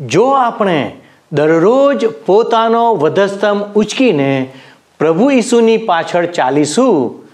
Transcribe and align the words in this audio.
જો 0.00 0.24
આપણે 0.24 0.96
દરરોજ 1.32 2.06
પોતાનો 2.26 2.94
વધસ્તંભ 2.94 3.62
ઉચકીને 3.74 4.50
પ્રભુ 4.98 5.30
ઈસુની 5.30 5.76
પાછળ 5.76 6.26
ચાલીશું, 6.26 7.28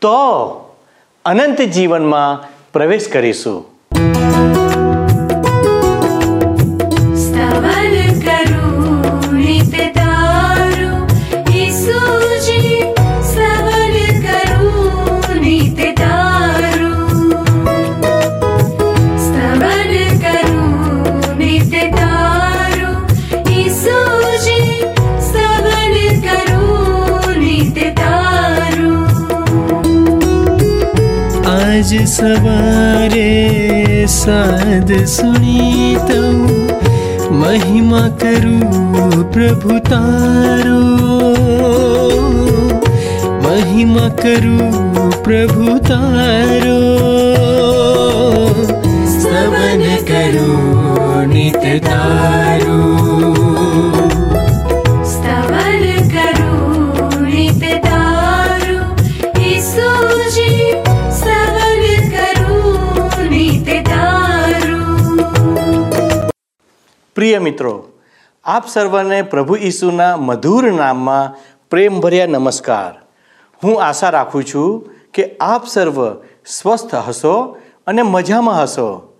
તો 0.00 0.18
અનંત 1.24 1.60
જીવનમાં 1.60 2.44
પ્રવેશ 2.72 3.08
કરીશું. 3.08 3.75
सवारे 32.04 33.30
साध 34.06 35.04
सुनि 35.06 35.96
महिमा 37.32 38.08
करु 38.08 38.58
प्रभु 39.32 39.78
तारो। 39.78 40.80
महिमा 43.42 44.08
करु 44.08 44.58
प्रभु 45.22 45.78
तारो। 45.78 46.80
स्तवन 49.06 49.84
करु 50.10 50.76
नित 51.32 51.56
समीपारु 51.56 53.45
પ્રિય 67.16 67.38
મિત્રો, 67.38 67.84
આપ 68.44 68.68
સર્વને 68.68 69.22
પ્રભુ 69.22 69.56
ઈસુના 69.56 70.16
મધુર 70.16 70.72
નામમાં 70.72 71.36
પ્રેમભર્યા 71.70 72.26
નમસ્કાર. 72.26 73.00
હું 73.64 73.82
આશા 73.82 74.10
રાખું 74.10 74.44
છું 74.44 74.88
કે 75.14 75.36
આપ 75.40 75.66
સર્વ 75.66 76.14
સ્વસ્થ 76.46 76.94
હશો 76.94 77.58
અને 77.86 78.02
મજામાં 78.02 78.62
હશો. 78.62 79.18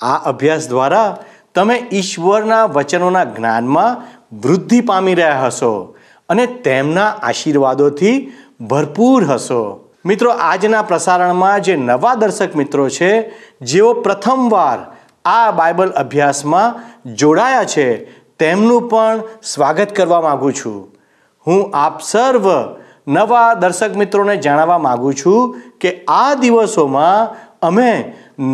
આ 0.00 0.16
અભ્યાસ 0.16 0.68
દ્વારા 0.68 1.16
તમે 1.54 1.86
ઈશ્વરના 1.92 2.64
વચનોના 2.64 3.24
જ્ઞાનમાં 3.24 4.16
વૃદ્ધિ 4.36 4.80
પામી 4.80 5.14
રહ્યા 5.14 5.46
હશો 5.46 5.96
અને 6.28 6.46
તેમના 6.46 7.06
આશીર્વાદોથી 7.08 8.32
ભરપૂર 8.60 9.24
હશો. 9.24 9.90
મિત્રો, 10.04 10.30
આજના 10.30 10.82
પ્રસારણમાં 10.82 11.60
જે 11.60 11.76
નવા 11.76 12.14
દર્શક 12.14 12.56
મિત્રો 12.56 12.88
છે, 12.88 13.32
જેઓ 13.60 13.94
પ્રથમવાર 13.94 14.95
આ 15.26 15.50
બાઇબલ 15.50 15.92
અભ્યાસમાં 15.96 16.76
જોડાયા 17.14 17.70
છે, 17.74 17.86
તેમનું 18.38 18.88
પણ 18.88 19.22
સ્વાગત 19.42 19.94
કરવા 19.96 20.20
માગું 20.20 20.52
છું. 20.52 20.78
હું 21.46 21.60
આપ 21.74 21.96
સર્વ 22.02 22.46
નવા 23.08 23.48
દર્શક 23.54 23.92
મિત્રોને 23.96 24.36
જણાવવા 24.36 24.78
માગું 24.78 25.14
છું 25.14 25.56
કે 25.80 25.90
આ 26.08 26.34
દિવસોમાં 26.34 27.34
અમે 27.62 27.90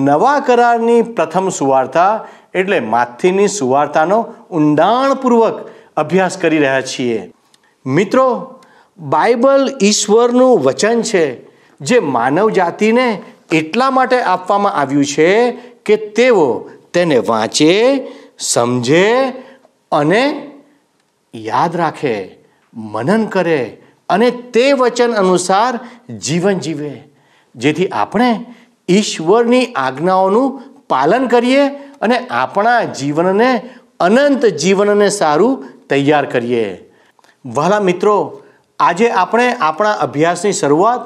નવા 0.06 0.38
કરારની 0.40 1.02
પ્રથમ 1.16 1.48
સુવાર્તા, 1.48 2.12
એટલે 2.54 2.78
માથીની 2.94 3.48
સુવાર્તાનો 3.48 4.18
ઊંડાણપૂર્વક 4.50 5.56
અભ્યાસ 5.96 6.36
કરી 6.38 6.58
રહ્યા 6.58 6.88
છીએ. 6.92 7.20
મિત્રો, 7.86 8.26
બાઇબલ 8.98 9.62
ઈશ્વરનું 9.82 10.60
વચન 10.60 11.02
છે, 11.02 11.24
જે 11.80 11.98
માનવ 12.14 12.50
જાતિને 12.50 13.06
એટલા 13.52 13.90
માટે 13.90 14.18
આપવામાં 14.22 14.72
આવ્યું 14.72 15.04
છે 15.04 15.28
કે 15.86 15.96
તેઓ 15.96 16.70
તેને 16.92 17.18
વાંચે, 17.18 18.06
સમજે 18.38 19.12
અને 19.92 20.50
યાદ 21.34 21.76
રાખે, 21.76 22.36
મનન 22.74 23.26
કરે 23.26 23.82
અને 24.08 24.30
તે 24.30 24.72
વચન 24.72 25.12
અનુસાર 25.12 25.80
જીવન 26.14 26.58
જીવે. 26.58 27.02
જેથી 27.56 27.88
આપણે 27.88 28.44
ઈશ્વરની 28.88 29.66
આજ્ઞાઓનું 29.66 30.62
પાલન 30.88 31.26
કરીએ 31.26 31.68
અને 31.68 32.18
આપણા 32.18 32.84
જીવનને 32.84 33.70
અનંત 34.00 34.46
જીવનને 34.46 35.08
સારું 35.08 35.64
તૈયાર 35.90 36.26
કરીએ. 36.26 36.90
વહાલા 37.46 37.80
મિત્રો, 37.80 38.42
આજે 38.78 39.10
આપણે 39.10 39.52
આપણા 39.52 39.92
અભ્યાસની 39.92 40.52
શરૂઆત 40.52 41.00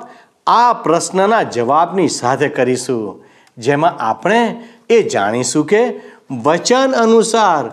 આ 0.47 0.73
પ્રશ્નના 0.73 1.43
જવાબની 1.43 2.09
સાથે 2.09 2.49
કરીશું. 2.49 3.26
જેમાં 3.59 3.97
આપણે 4.01 4.63
એ 4.91 5.03
જાણીશું 5.03 5.67
કે 5.67 5.83
વચન 6.43 6.93
અનુસાર 6.93 7.65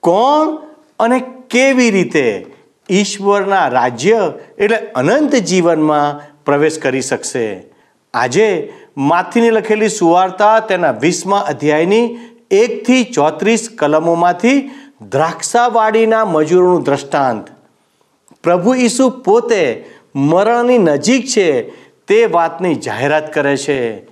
કોણ 0.00 0.48
અને 0.98 1.20
કેવી 1.50 1.90
રીતે 1.90 2.46
ઈશ્વરના 2.90 3.68
રાજ્ય 3.68 4.32
એટલે 4.58 4.76
અનંત 4.76 5.34
જીવનમાં 5.34 6.20
પ્રવેશ 6.44 6.78
કરી 6.78 7.00
શકશે. 7.00 7.64
આજે 8.14 8.72
માથીની 8.96 9.50
લખેલી 9.50 9.88
સુવાર્તા 9.88 10.60
તેના 10.60 10.90
વીસમા 10.90 11.38
અધ્યાયની 11.38 12.18
એકથી 12.50 13.04
ચોત્રીસ 13.04 13.68
કલમોમાંથી 13.78 14.70
દ્રાક્ષાવાડીના 15.10 16.24
મજૂરોનું 16.24 16.82
દ્રષ્ટાંત. 16.82 17.44
પ્રભુ 18.42 18.74
ઈસુ 18.74 19.10
પોતે 19.10 19.84
મરણની 20.14 20.78
નજીક 20.78 21.26
છે 21.26 21.48
તે 22.06 22.26
વાતની 22.26 22.74
જાહેરાત 22.74 23.34
કરે 23.34 23.56
છે. 23.56 24.10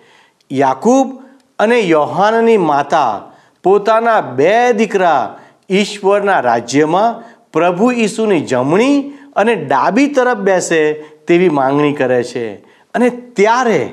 યાકૂબ 0.52 1.18
અને 1.58 1.80
યોહાનની 1.80 2.56
માતા 2.56 3.22
પોતાના 3.62 4.20
બે 4.20 4.72
દીકરા 4.72 5.38
ઈશ્વરના 5.70 6.40
રાજ્યમાં 6.40 7.38
પ્રભુ 7.52 7.90
ઈસુની 7.90 8.40
જમણી 8.40 9.12
અને 9.36 9.54
ડાબી 9.54 10.06
તરફ 10.06 10.36
બેસે 10.36 10.92
તેવી 11.28 11.48
માંગણી 11.48 11.92
કરે 11.92 12.24
છે. 12.24 12.54
અને 12.94 13.08
ત્યારે 13.08 13.92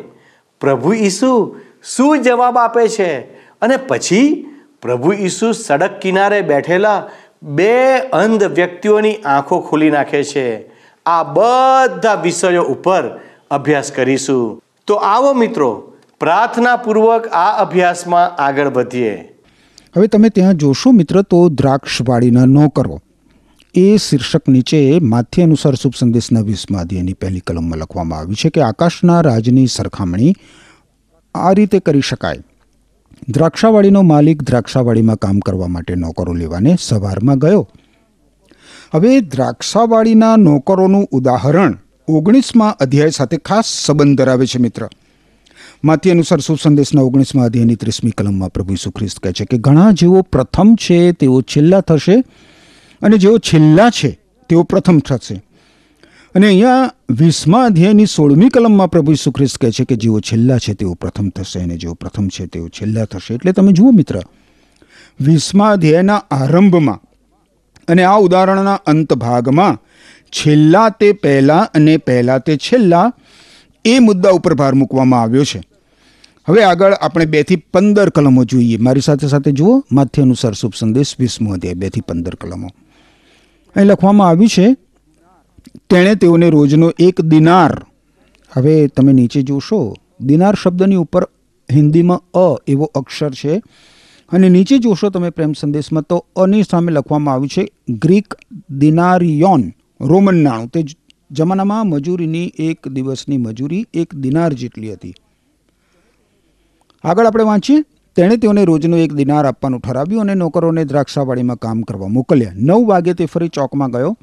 પ્રભુ 0.61 0.93
ઈસુ 0.93 1.55
શું 1.95 2.21
જવાબ 2.21 2.57
આપે 2.57 2.87
છે? 2.87 3.19
અને 3.61 3.77
પછી 3.77 4.45
પ્રભુ 4.81 5.13
ઈસુ 5.13 5.51
સડક 5.51 5.99
કિનારે 5.99 6.41
બેઠેલા 6.41 7.09
બે 7.43 7.97
અંધ 7.97 8.43
વ્યક્તિઓની 8.43 9.15
આંખો 9.15 9.59
ખોલી 9.59 9.91
નાખે 9.91 10.23
છે. 10.23 10.67
આ 11.05 11.23
બધા 11.23 12.13
વિષયો 12.13 12.63
ઉપર 12.63 13.19
અભ્યાસ 13.51 13.91
કરીશું. 13.91 14.63
તો 14.87 14.95
આવો 14.95 15.33
મિત્રો 15.33 15.91
પ્રાર્થનાપૂર્વક 16.19 17.27
આ 17.27 17.61
અભ્યાસમાં 17.61 18.41
આગળ 18.41 18.69
વધીએ. 18.69 19.15
હવે 19.97 20.07
તમે 20.07 20.29
ત્યાં 20.29 20.53
જોશો 20.53 20.91
મિત્ર, 20.91 21.21
તો 21.21 21.49
દ્રાક્ષવાડીના 21.49 22.45
નોકરો. 22.45 23.01
એ 23.75 23.97
શીર્ષક 23.97 24.49
નીચે 24.49 24.99
માથ્ય 24.99 25.43
અનુસાર 25.43 25.75
શુભ 25.75 25.93
સંદેશના 25.99 26.39
વીસમા 26.39 26.79
અધ્યાયની 26.79 27.13
પહેલી 27.13 27.39
કલમમાં 27.39 27.79
લખવામાં 27.79 28.19
આવ્યું 28.19 28.35
છે 28.35 28.49
કે 28.49 28.61
આકાશના 28.61 29.21
રાજની 29.21 29.67
સરખામણી 29.67 30.35
આ 31.35 31.51
રીતે 31.51 31.79
કરી 31.79 32.01
શકાય. 32.01 32.43
દ્રાક્ષાવાડીનો 33.29 34.01
માલિક 34.01 34.43
દ્રાક્ષાવાડીમાં 34.43 35.15
કામ 35.15 35.39
કરવા 35.39 35.67
માટે 35.67 35.95
નોકરો 35.95 36.33
લેવાને 36.33 36.75
સવારમાં 36.81 37.37
ગયો. 37.37 37.69
હવે 38.95 39.19
દ્રાક્ષાવાડીના 39.19 40.35
નોકરોનું 40.35 41.07
ઉદાહરણ 41.11 41.77
ઓગણીસમાં 42.07 42.77
અધ્યાય 42.77 43.09
સાથે 43.09 43.37
ખાસ 43.37 43.65
સંબંધ 43.65 44.17
ધરાવે 44.17 44.45
છે 44.45 44.59
મિત્ર. 44.59 44.89
માથી 45.85 46.11
અનુસાર 46.11 46.39
શુભ 46.39 46.59
સંદેશના 46.59 47.01
ઓગણીસમાં 47.01 47.45
અધ્યાયની 47.45 47.75
ત્રીસમી 47.75 48.11
કલમમાં 48.11 48.49
પ્રભુ 48.49 48.73
ઈસુ 48.73 48.91
કહે 48.91 49.31
છે 49.31 49.45
કે 49.45 49.57
ઘણા 49.57 49.91
જેઓ 49.91 50.21
પ્રથમ 50.21 50.75
છે, 50.75 51.11
તેઓ 51.11 51.41
છેલ્લા 51.41 51.81
થશે 51.81 52.15
અને 53.01 53.17
જેઓ 53.17 53.37
છેલ્લા 53.37 53.89
છે, 53.89 54.09
તેઓ 54.49 54.63
પ્રથમ 54.63 54.99
થશે. 54.99 55.35
અને 56.35 56.47
અહીંયા 56.47 56.91
વીસમા 57.09 57.63
અધ્યાયની 57.63 58.05
સોળમી 58.05 58.49
કલમમાં 58.49 58.89
પ્રભુ 58.89 59.11
ઈસુ 59.11 59.31
ખ્રિસ્ત 59.31 59.57
કહે 59.57 59.71
છે 59.71 59.85
કે 59.85 59.95
જેઓ 59.95 60.19
છેલ્લા 60.19 60.57
છે, 60.57 60.73
તેઓ 60.73 60.93
પ્રથમ 60.93 61.29
થશે 61.29 61.59
અને 61.59 61.77
જેઓ 61.77 61.93
પ્રથમ 61.93 62.27
છે, 62.27 62.47
તેઓ 62.47 62.69
છેલ્લા 62.69 63.05
થશે. 63.05 63.33
એટલે 63.33 63.51
તમે 63.51 63.71
જુઓ 63.71 63.91
મિત્ર, 63.91 64.19
વીસમા 65.21 65.69
અધ્યાયના 65.69 66.21
આરંભમાં 66.31 66.99
અને 67.87 68.03
આ 68.03 68.17
ઉદાહરણના 68.17 68.79
અંત 68.85 69.13
ભાગમાં 69.13 69.77
છેલ્લા 70.31 70.89
તે 70.89 71.11
પહેલાં 71.11 71.69
અને 71.73 71.97
પહેલાં 71.97 72.39
તે 72.39 72.57
છેલ્લા 72.57 73.07
એ 73.85 73.99
મુદ્દા 73.99 74.29
ઉપર 74.31 74.53
ભાર 74.53 74.73
મૂકવામાં 74.73 75.21
આવ્યો 75.21 75.43
છે. 75.43 75.61
હવે 76.49 76.63
આગળ 76.63 76.93
આપણે 76.93 77.25
બેથી 77.25 77.55
પંદર 77.55 78.09
કલમો 78.09 78.43
જોઈએ. 78.43 78.77
મારી 78.77 79.01
સાથે 79.01 79.27
સાથે 79.27 79.51
જુઓ 79.51 79.83
માથ્ય 79.91 80.21
અનુસાર 80.21 80.53
શુભ 80.53 80.73
સંદેશ 80.79 81.15
વીસમો 81.19 81.53
અધ્યાય 81.53 81.73
બેથી 81.73 82.01
પંદર 82.01 82.35
કલમો. 82.35 82.67
અહીં 83.75 83.87
લખવામાં 83.87 84.27
આવ્યું 84.27 84.47
છે, 84.47 84.73
તેણે 85.89 86.15
તેઓને 86.15 86.49
રોજનો 86.49 86.91
એક 86.99 87.21
દિનાર. 87.21 87.85
હવે 88.53 88.87
તમે 88.87 89.13
નીચે 89.13 89.41
જોશો, 89.41 89.95
દિનાર 90.21 90.55
શબ્દની 90.55 90.95
ઉપર 90.95 91.23
હિન્દીમાં 91.71 92.23
અ 92.33 92.61
એવો 92.67 92.91
અક્ષર 92.95 93.31
છે. 93.31 93.61
અને 94.31 94.49
નીચે 94.49 94.77
જોશો 94.77 95.09
તમે 95.09 95.29
પ્રેમ 95.29 95.53
સંદેશમાં, 95.53 96.03
તો 96.03 96.25
અની 96.35 96.63
સામે 96.63 96.91
લખવામાં 96.91 97.33
આવ્યું 97.33 97.49
છે, 97.49 97.71
ગ્રીક 97.89 98.35
દિનારિયોન, 98.69 99.73
રોમન 100.01 100.43
નાણું. 100.43 100.67
તે 100.67 100.83
જમાનામાં 101.31 101.87
મજૂરીની 101.87 102.51
એક 102.59 102.87
દિવસની 102.87 103.37
મજૂરી 103.37 103.85
એક 103.93 104.15
દિનાર 104.15 104.53
જેટલી 104.53 104.93
હતી. 104.93 105.13
આગળ 107.05 107.25
આપણે 107.25 107.43
વાંચીએ. 107.43 107.83
તેણે 108.15 108.37
તેઓને 108.37 108.65
રોજનો 108.65 108.97
એક 108.97 109.13
દિનાર 109.13 109.45
આપવાનું 109.45 109.79
ઠરાવ્યું 109.79 110.21
અને 110.21 110.33
નોકરોને 110.33 110.85
દ્રાક્ષાવાડીમાં 110.85 111.57
કામ 111.57 111.81
કરવા 111.81 112.07
મોકલ્યા. 112.07 112.51
નવ 112.55 112.87
વાગે 112.87 113.13
તે 113.13 113.25
ફરી 113.25 113.47
ચોકમાં 113.47 113.91
ગયો. 113.91 114.17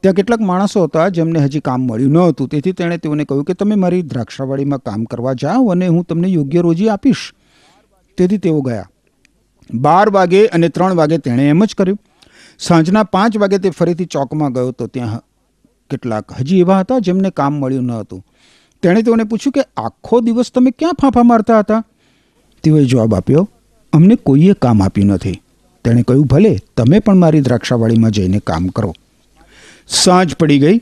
ત્યાં 0.00 0.14
કેટલાક 0.14 0.40
માણસો 0.40 0.84
હતા 0.84 1.08
જેમને 1.08 1.38
હજી 1.38 1.60
કામ 1.60 1.80
મળ્યું 1.80 2.12
ન 2.12 2.18
હતું. 2.18 2.48
તેથી 2.48 2.72
તેણે 2.72 2.98
તેઓને 2.98 3.24
કહ્યું 3.24 3.44
કે 3.44 3.54
તમે 3.54 3.74
મારી 3.74 4.02
દ્રાક્ષાવાડીમાં 4.02 4.78
કામ 4.78 5.04
કરવા 5.04 5.32
જાઓ 5.32 5.68
અને 5.68 5.86
હું 5.86 6.04
તમને 6.04 6.28
યોગ્ય 6.28 6.60
રોજી 6.60 6.88
આપીશ. 6.88 7.34
તેથી 8.18 8.38
તેઓ 8.38 8.60
ગયા. 8.60 8.88
બાર 9.74 10.10
વાગે 10.10 10.46
અને 10.46 10.68
ત્રણ 10.68 10.94
વાગે 10.94 11.18
તેણે 11.18 11.48
એમ 11.48 11.64
જ 11.64 11.74
કર્યું. 11.74 11.98
સાંજના 12.58 13.02
પાંચ 13.02 13.38
વાગે 13.38 13.58
તે 13.58 13.70
ફરીથી 13.70 14.04
ચોકમાં 14.04 14.52
ગયો 14.52 14.72
તો 14.72 14.86
ત્યાં 14.86 15.22
કેટલાક 15.90 16.32
હજી 16.40 16.60
એવા 16.60 16.80
હતા 16.80 16.98
જેમને 16.98 17.30
કામ 17.30 17.52
મળ્યું 17.52 17.84
ન 17.84 17.90
હતું. 17.90 18.24
તેણે 18.82 19.02
તેઓને 19.02 19.24
પૂછ્યું 19.24 19.52
કે 19.52 19.60
આખો 19.76 20.20
દિવસ 20.20 20.52
તમે 20.52 20.70
ક્યાં 20.70 20.92
ફાંફા 20.92 21.22
મારતા 21.22 21.58
હતા? 21.58 21.84
તેઓએ 22.62 22.84
જવાબ 22.84 23.14
આપ્યો, 23.14 23.48
અમને 23.92 24.16
કોઈએ 24.16 24.52
કામ 24.52 24.82
આપ્યું 24.82 25.08
નથી. 25.08 25.40
તેણે 25.84 26.02
કહ્યું, 26.02 26.26
ભલે, 26.26 26.58
તમે 26.76 26.98
પણ 26.98 27.16
મારી 27.16 27.40
દ્રાક્ષાવાડીમાં 27.40 28.10
જઈને 28.10 28.38
કામ 28.38 28.66
કરો. 28.66 28.94
સાંજ 29.88 30.34
પડી 30.34 30.58
ગઈ. 30.58 30.80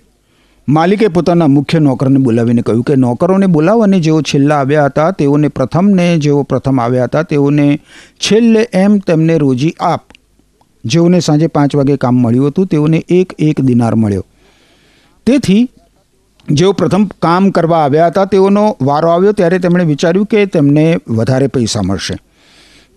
માલિકે 0.69 1.09
પોતાના 1.09 1.47
મુખ્ય 1.47 1.79
નોકરને 1.79 2.19
બોલાવીને 2.19 2.63
કહ્યું 2.63 2.85
કે, 2.85 2.95
નોકરોને 2.95 3.47
બોલાવો 3.47 3.83
અને 3.83 4.01
જેઓ 4.01 4.23
છેલ્લા 4.23 4.57
આવ્યા 4.57 4.85
હતા, 4.85 5.11
તેઓને 5.11 5.49
પ્રથમને, 5.49 6.19
જેઓ 6.19 6.43
પ્રથમ 6.43 6.81
આવ્યા 6.81 7.05
હતા, 7.05 7.23
તેઓને 7.23 7.81
છેલ્લે 8.17 8.69
એમ 8.73 8.99
તેમને 8.99 9.39
રોજી 9.39 9.75
આપ. 9.81 10.03
જેઓને 10.85 11.21
સાંજે 11.21 11.47
પાંચ 11.47 11.77
વાગે 11.77 11.97
કામ 11.97 12.15
મળ્યું 12.15 12.47
હતું, 12.47 12.67
તેઓને 12.67 13.05
એક 13.09 13.33
એક 13.39 13.61
દિનાર 13.61 13.95
મળ્યો. 13.95 14.25
તેથી 15.27 15.71
જેઓ 16.51 16.73
પ્રથમ 16.73 17.05
કામ 17.25 17.51
કરવા 17.51 17.81
આવ્યા 17.85 18.11
હતા, 18.11 18.25
તેઓનો 18.25 18.65
વારો 18.83 19.09
આવ્યો 19.11 19.33
ત્યારે 19.33 19.59
તેમણે 19.59 19.85
વિચાર્યું 19.85 20.27
કે 20.27 20.45
તેમને 20.47 20.85
વધારે 21.09 21.47
પૈસા 21.47 21.83
મળશે. 21.83 22.17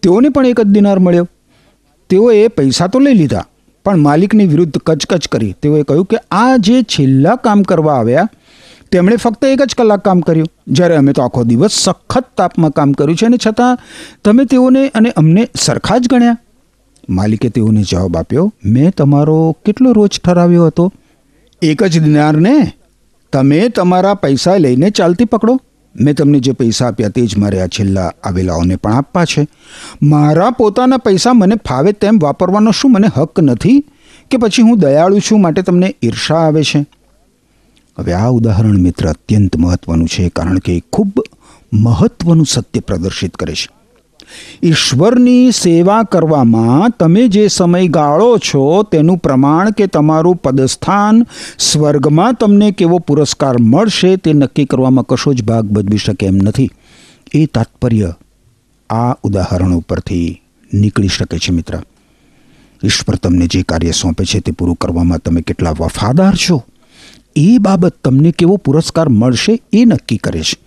તેઓને 0.04 0.30
પણ 0.30 0.46
એક 0.46 0.62
જ 0.62 0.70
દિનાર 0.76 1.00
મળ્યો. 1.00 1.28
તેઓએ 2.10 2.48
પૈસા 2.58 2.88
તો 2.88 3.00
લઈ 3.00 3.14
લીધા, 3.14 3.46
પણ 3.86 4.00
માલિકની 4.00 4.48
વિરુદ્ધ 4.48 4.78
કચકચ 4.78 5.28
કરી. 5.28 5.54
તેઓએ 5.62 5.84
કહ્યું 5.84 6.08
કે 6.08 6.24
આ 6.32 6.58
જે 6.58 6.78
છેલ્લા 6.96 7.36
કામ 7.46 7.64
કરવા 7.64 7.98
આવ્યા, 7.98 8.28
તેમણે 8.92 9.16
ફક્ત 9.16 9.44
એક 9.46 9.62
જ 9.62 9.76
કલાક 9.78 10.02
કામ 10.02 10.20
કર્યું. 10.22 10.50
જ્યારે 10.68 10.96
અમે 10.96 11.14
તો 11.14 11.22
આખો 11.22 11.44
દિવસ 11.44 11.80
સખત 11.86 12.26
તાપમાં 12.38 12.72
કામ 12.72 12.92
કર્યું 12.94 13.18
છે 13.18 13.26
અને 13.26 13.40
છતાં 13.48 13.80
તમે 14.26 14.46
તેઓને 14.46 14.82
અને 14.90 15.10
અમને 15.16 15.48
સરખા 15.56 15.98
જ 15.98 16.08
ગણ્યા. 16.08 16.38
માલિકે 17.10 17.50
તેઓને 17.50 17.82
જવાબ 17.84 18.18
આપ્યો, 18.18 18.46
મેં 18.66 18.92
તમારો 18.92 19.40
કેટલો 19.66 19.92
રોજ 19.94 20.20
ઠરાવ્યો 20.20 20.68
હતો? 20.68 20.86
એક 21.62 21.84
જ 21.84 22.00
દિનારને 22.04 22.54
તમે 23.34 23.70
તમારા 23.70 24.14
પૈસા 24.14 24.58
લઈને 24.58 24.90
ચાલતી 24.90 25.26
પકડો. 25.26 25.62
મેં 26.02 26.16
તમને 26.16 26.40
જે 26.40 26.52
પૈસા 26.52 26.88
આપ્યા 26.88 27.10
તે 27.10 27.26
જ 27.26 27.38
મારે 27.38 27.62
આ 27.62 27.68
છેલ્લા 27.68 28.12
આવેલાઓને 28.24 28.76
પણ 28.76 28.94
આપવા 28.94 29.26
છે. 29.26 29.48
મારા 30.04 30.50
પોતાના 30.50 30.98
પૈસા 30.98 31.34
મને 31.34 31.56
ફાવે 31.56 31.92
તેમ 31.92 32.20
વાપરવાનો 32.22 32.72
શું 32.72 32.92
મને 32.92 33.08
હક 33.18 33.40
નથી? 33.40 33.80
કે 34.32 34.38
પછી 34.38 34.62
હું 34.62 34.80
દયાળુ 34.80 35.20
છું 35.20 35.42
માટે 35.42 35.62
તમને 35.62 35.96
ઈર્ષા 36.04 36.36
આવે 36.36 36.64
છે? 36.64 36.86
હવે 38.00 38.14
આ 38.14 38.28
ઉદાહરણ 38.28 38.78
મિત્ર 38.78 39.10
અત્યંત 39.10 39.58
મહત્વનું 39.58 40.08
છે 40.08 40.30
કારણ 40.30 40.60
કે 40.60 40.84
ખૂબ 40.94 41.24
મહત્વનું 41.74 42.46
સત્ય 42.46 42.80
પ્રદર્શિત 42.80 43.36
કરે 43.36 43.54
છે. 43.54 43.83
ઈશ્વરની 44.64 45.52
સેવા 45.52 46.04
કરવામાં 46.04 46.90
તમે 46.90 47.28
જે 47.28 47.48
સમય 47.48 47.88
ગાળો 47.88 48.38
છો 48.38 48.84
તેનું 48.84 49.18
પ્રમાણ 49.18 49.72
કે 49.72 49.88
તમારું 49.88 50.36
પદસ્થાન 50.36 51.26
સ્વર્ગમાં 51.60 52.34
તમને 52.34 52.72
કેવો 52.72 53.00
પુરસ્કાર 53.00 53.56
મળશે 53.60 54.16
તે 54.16 54.34
નક્કી 54.34 54.66
કરવામાં 54.66 55.06
કશો 55.06 55.34
જ 55.34 55.44
ભાગ 55.44 55.66
ભજવી 55.66 55.98
શકે 55.98 56.26
એમ 56.26 56.36
નથી. 56.36 56.70
એ 57.34 57.46
તાત્પર્ય 57.46 58.14
આ 58.90 59.12
ઉદાહરણ 59.24 59.74
ઉપરથી 59.74 60.42
નીકળી 60.74 61.08
શકે 61.08 61.38
છે 61.38 61.52
મિત્ર. 61.52 61.80
ઈશ્વર 62.84 63.16
તમને 63.16 63.48
જે 63.48 63.64
કાર્ય 63.64 63.92
સોંપે 63.92 64.26
છે 64.26 64.40
તે 64.40 64.52
પૂરું 64.52 64.76
કરવામાં 64.76 65.18
તમે 65.18 65.42
કેટલા 65.42 65.72
વફાદાર 65.72 66.36
છો. 66.36 66.64
એ 67.36 67.58
બાબત 67.58 67.96
તમને 68.04 68.32
કેવો 68.32 68.58
પુરસ્કાર 68.58 69.10
મળશે 69.10 69.60
એ 69.74 69.86
નક્કી 69.86 70.18
કરે 70.18 70.40
છે. 70.40 70.58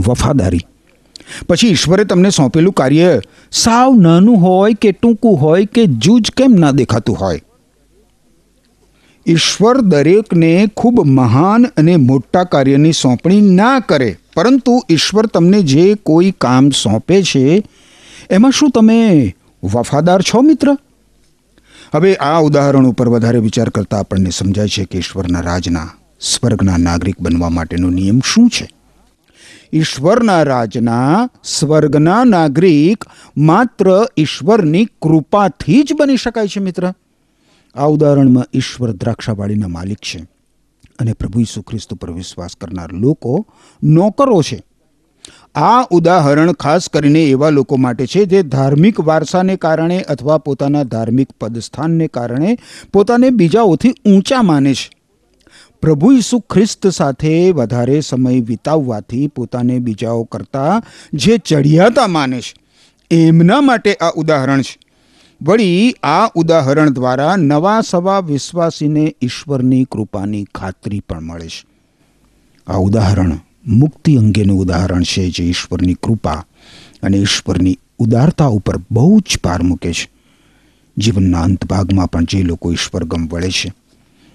વફાદારી 0.00 0.60
પછી 1.48 1.68
ઈશ્વરે 1.68 2.04
તમને 2.04 2.30
સોંપેલું 2.30 2.72
કાર્ય, 2.72 3.20
સાવ 3.52 4.00
નાનું 4.00 4.36
હોય 4.36 4.74
કે 4.74 4.92
ટૂંકું 4.92 5.40
હોય 5.40 5.64
કે 5.64 5.86
જૂજ 5.86 6.30
કેમ 6.30 6.52
ના 6.52 6.70
દેખાતું 6.70 7.20
હોય. 7.20 7.40
ઈશ્વર 9.26 9.80
દરેકને 9.80 10.66
ખૂબ 10.76 11.06
મહાન 11.06 11.64
અને 11.64 11.96
મોટા 11.96 12.44
કાર્યની 12.44 12.92
સોંપણી 12.92 13.40
ના 13.40 13.80
કરે, 13.80 14.16
પરંતુ 14.36 14.82
ઈશ્વર 14.90 15.26
તમને 15.26 15.62
જે 15.62 15.94
કોઈ 15.94 16.30
કામ 16.30 16.70
સોંપે 16.70 17.22
છે, 17.22 17.62
એમાં 18.30 18.50
શું 18.50 18.70
તમે 18.70 19.34
વફાદાર 19.64 20.22
છો 20.22 20.40
મિત્ર? 20.40 20.76
હવે 21.94 22.14
આ 22.14 22.38
ઉદાહરણ 22.38 22.86
ઉપર 22.86 23.08
વધારે 23.08 23.38
વિચાર 23.38 23.68
કરતા 23.68 23.98
આપણને 23.98 24.30
સમજાય 24.30 24.68
છે 24.68 24.84
કે 24.84 24.98
ઈશ્વરના 24.98 25.40
રાજના, 25.40 25.88
સ્વર્ગના 26.20 26.76
નાગરિક 26.76 27.20
બનવા 27.20 27.48
માટેનો 27.48 27.90
નિયમ 27.90 28.20
શું 28.24 28.48
છે? 28.48 28.68
ઈશ્વરના 29.72 30.42
રાજના 30.42 31.28
સ્વર્ગના 31.44 32.24
નાગરિક 32.24 33.04
માત્ર 33.36 34.06
ઈશ્વરની 34.16 34.84
કૃપાથી 34.84 35.82
જ 35.82 35.92
બની 35.98 36.16
શકાય 36.16 36.48
છે 36.48 36.60
મિત્ર. 36.60 36.92
આ 37.74 37.86
ઉદાહરણમાં 37.86 38.44
ઈશ્વર 38.54 38.92
દ્રાક્ષાવાડીના 38.92 39.68
માલિક 39.68 39.98
છે 39.98 40.18
અને 40.98 41.12
પ્રભુ 41.12 41.40
ઈસુ 41.40 41.62
ખ્રિસ્ત 41.62 41.94
પર 41.94 42.10
વિશ્વાસ 42.10 42.56
કરનાર 42.60 42.92
લોકો 42.92 43.46
નોકરો 43.82 44.42
છે. 44.42 44.62
આ 45.54 45.82
ઉદાહરણ 45.90 46.52
ખાસ 46.52 46.88
કરીને 46.88 47.22
એવા 47.24 47.50
લોકો 47.50 47.76
માટે 47.76 48.06
છે 48.06 48.24
જે 48.24 48.42
ધાર્મિક 48.42 49.00
વારસાને 49.00 49.56
કારણે 49.56 50.00
અથવા 50.00 50.38
પોતાના 50.38 50.82
ધાર્મિક 50.82 51.28
પદસ્થાનને 51.40 52.08
કારણે 52.08 52.58
પોતાને 52.92 53.30
બીજાઓથી 53.30 53.94
ઊંચા 54.06 54.42
માને 54.42 54.74
છે. 54.74 54.99
પ્રભુ 55.82 56.12
ઈસુ 56.12 56.38
ખ્રિસ્ત 56.38 56.86
સાથે 56.86 57.50
વધારે 57.50 58.00
સમય 58.00 58.40
વિતાવવાથી 58.40 59.26
પોતાને 59.26 59.78
બીજાઓ 59.78 60.22
કરતાં 60.22 60.82
જે 61.14 61.38
ચડિયાતા 61.38 62.06
માને 62.06 62.40
છે. 62.40 62.54
એમના 63.10 63.60
માટે 63.60 63.94
આ 63.94 64.12
ઉદાહરણ 64.16 64.62
છે. 64.62 64.78
વળી 65.42 65.94
આ 66.02 66.26
ઉદાહરણ 66.34 66.90
દ્વારા 66.90 67.36
નવા 67.36 67.80
સવા 67.80 68.20
વિશ્વાસીને 68.20 69.14
ઈશ્વરની 69.22 69.84
કૃપાની 69.84 70.44
ખાતરી 70.54 71.00
પણ 71.00 71.20
મળે 71.20 71.48
છે. 71.48 71.66
આ 72.66 72.76
ઉદાહરણ 72.76 73.38
મુક્તિ 73.66 74.16
અંગેનું 74.16 74.60
ઉદાહરણ 74.60 75.02
છે 75.02 75.30
જે 75.30 75.44
ઈશ્વરની 75.44 75.94
કૃપા 75.94 76.44
અને 77.02 77.16
ઈશ્વરની 77.16 77.78
ઉદારતા 77.98 78.46
ઉપર 78.46 78.74
બહુ 78.90 79.20
જ 79.20 79.38
ભાર 79.44 79.62
મૂકે 79.62 79.92
છે. 79.92 80.10
જીવનના 80.98 81.42
અંત 81.42 81.66
ભાગમાં 81.66 82.10
પણ 82.10 82.24
જે 82.24 82.42
લોકો 82.42 82.72
ઈશ્વર 82.72 83.04
ગમ 83.04 83.28
વળે 83.28 83.50
છે 83.50 83.79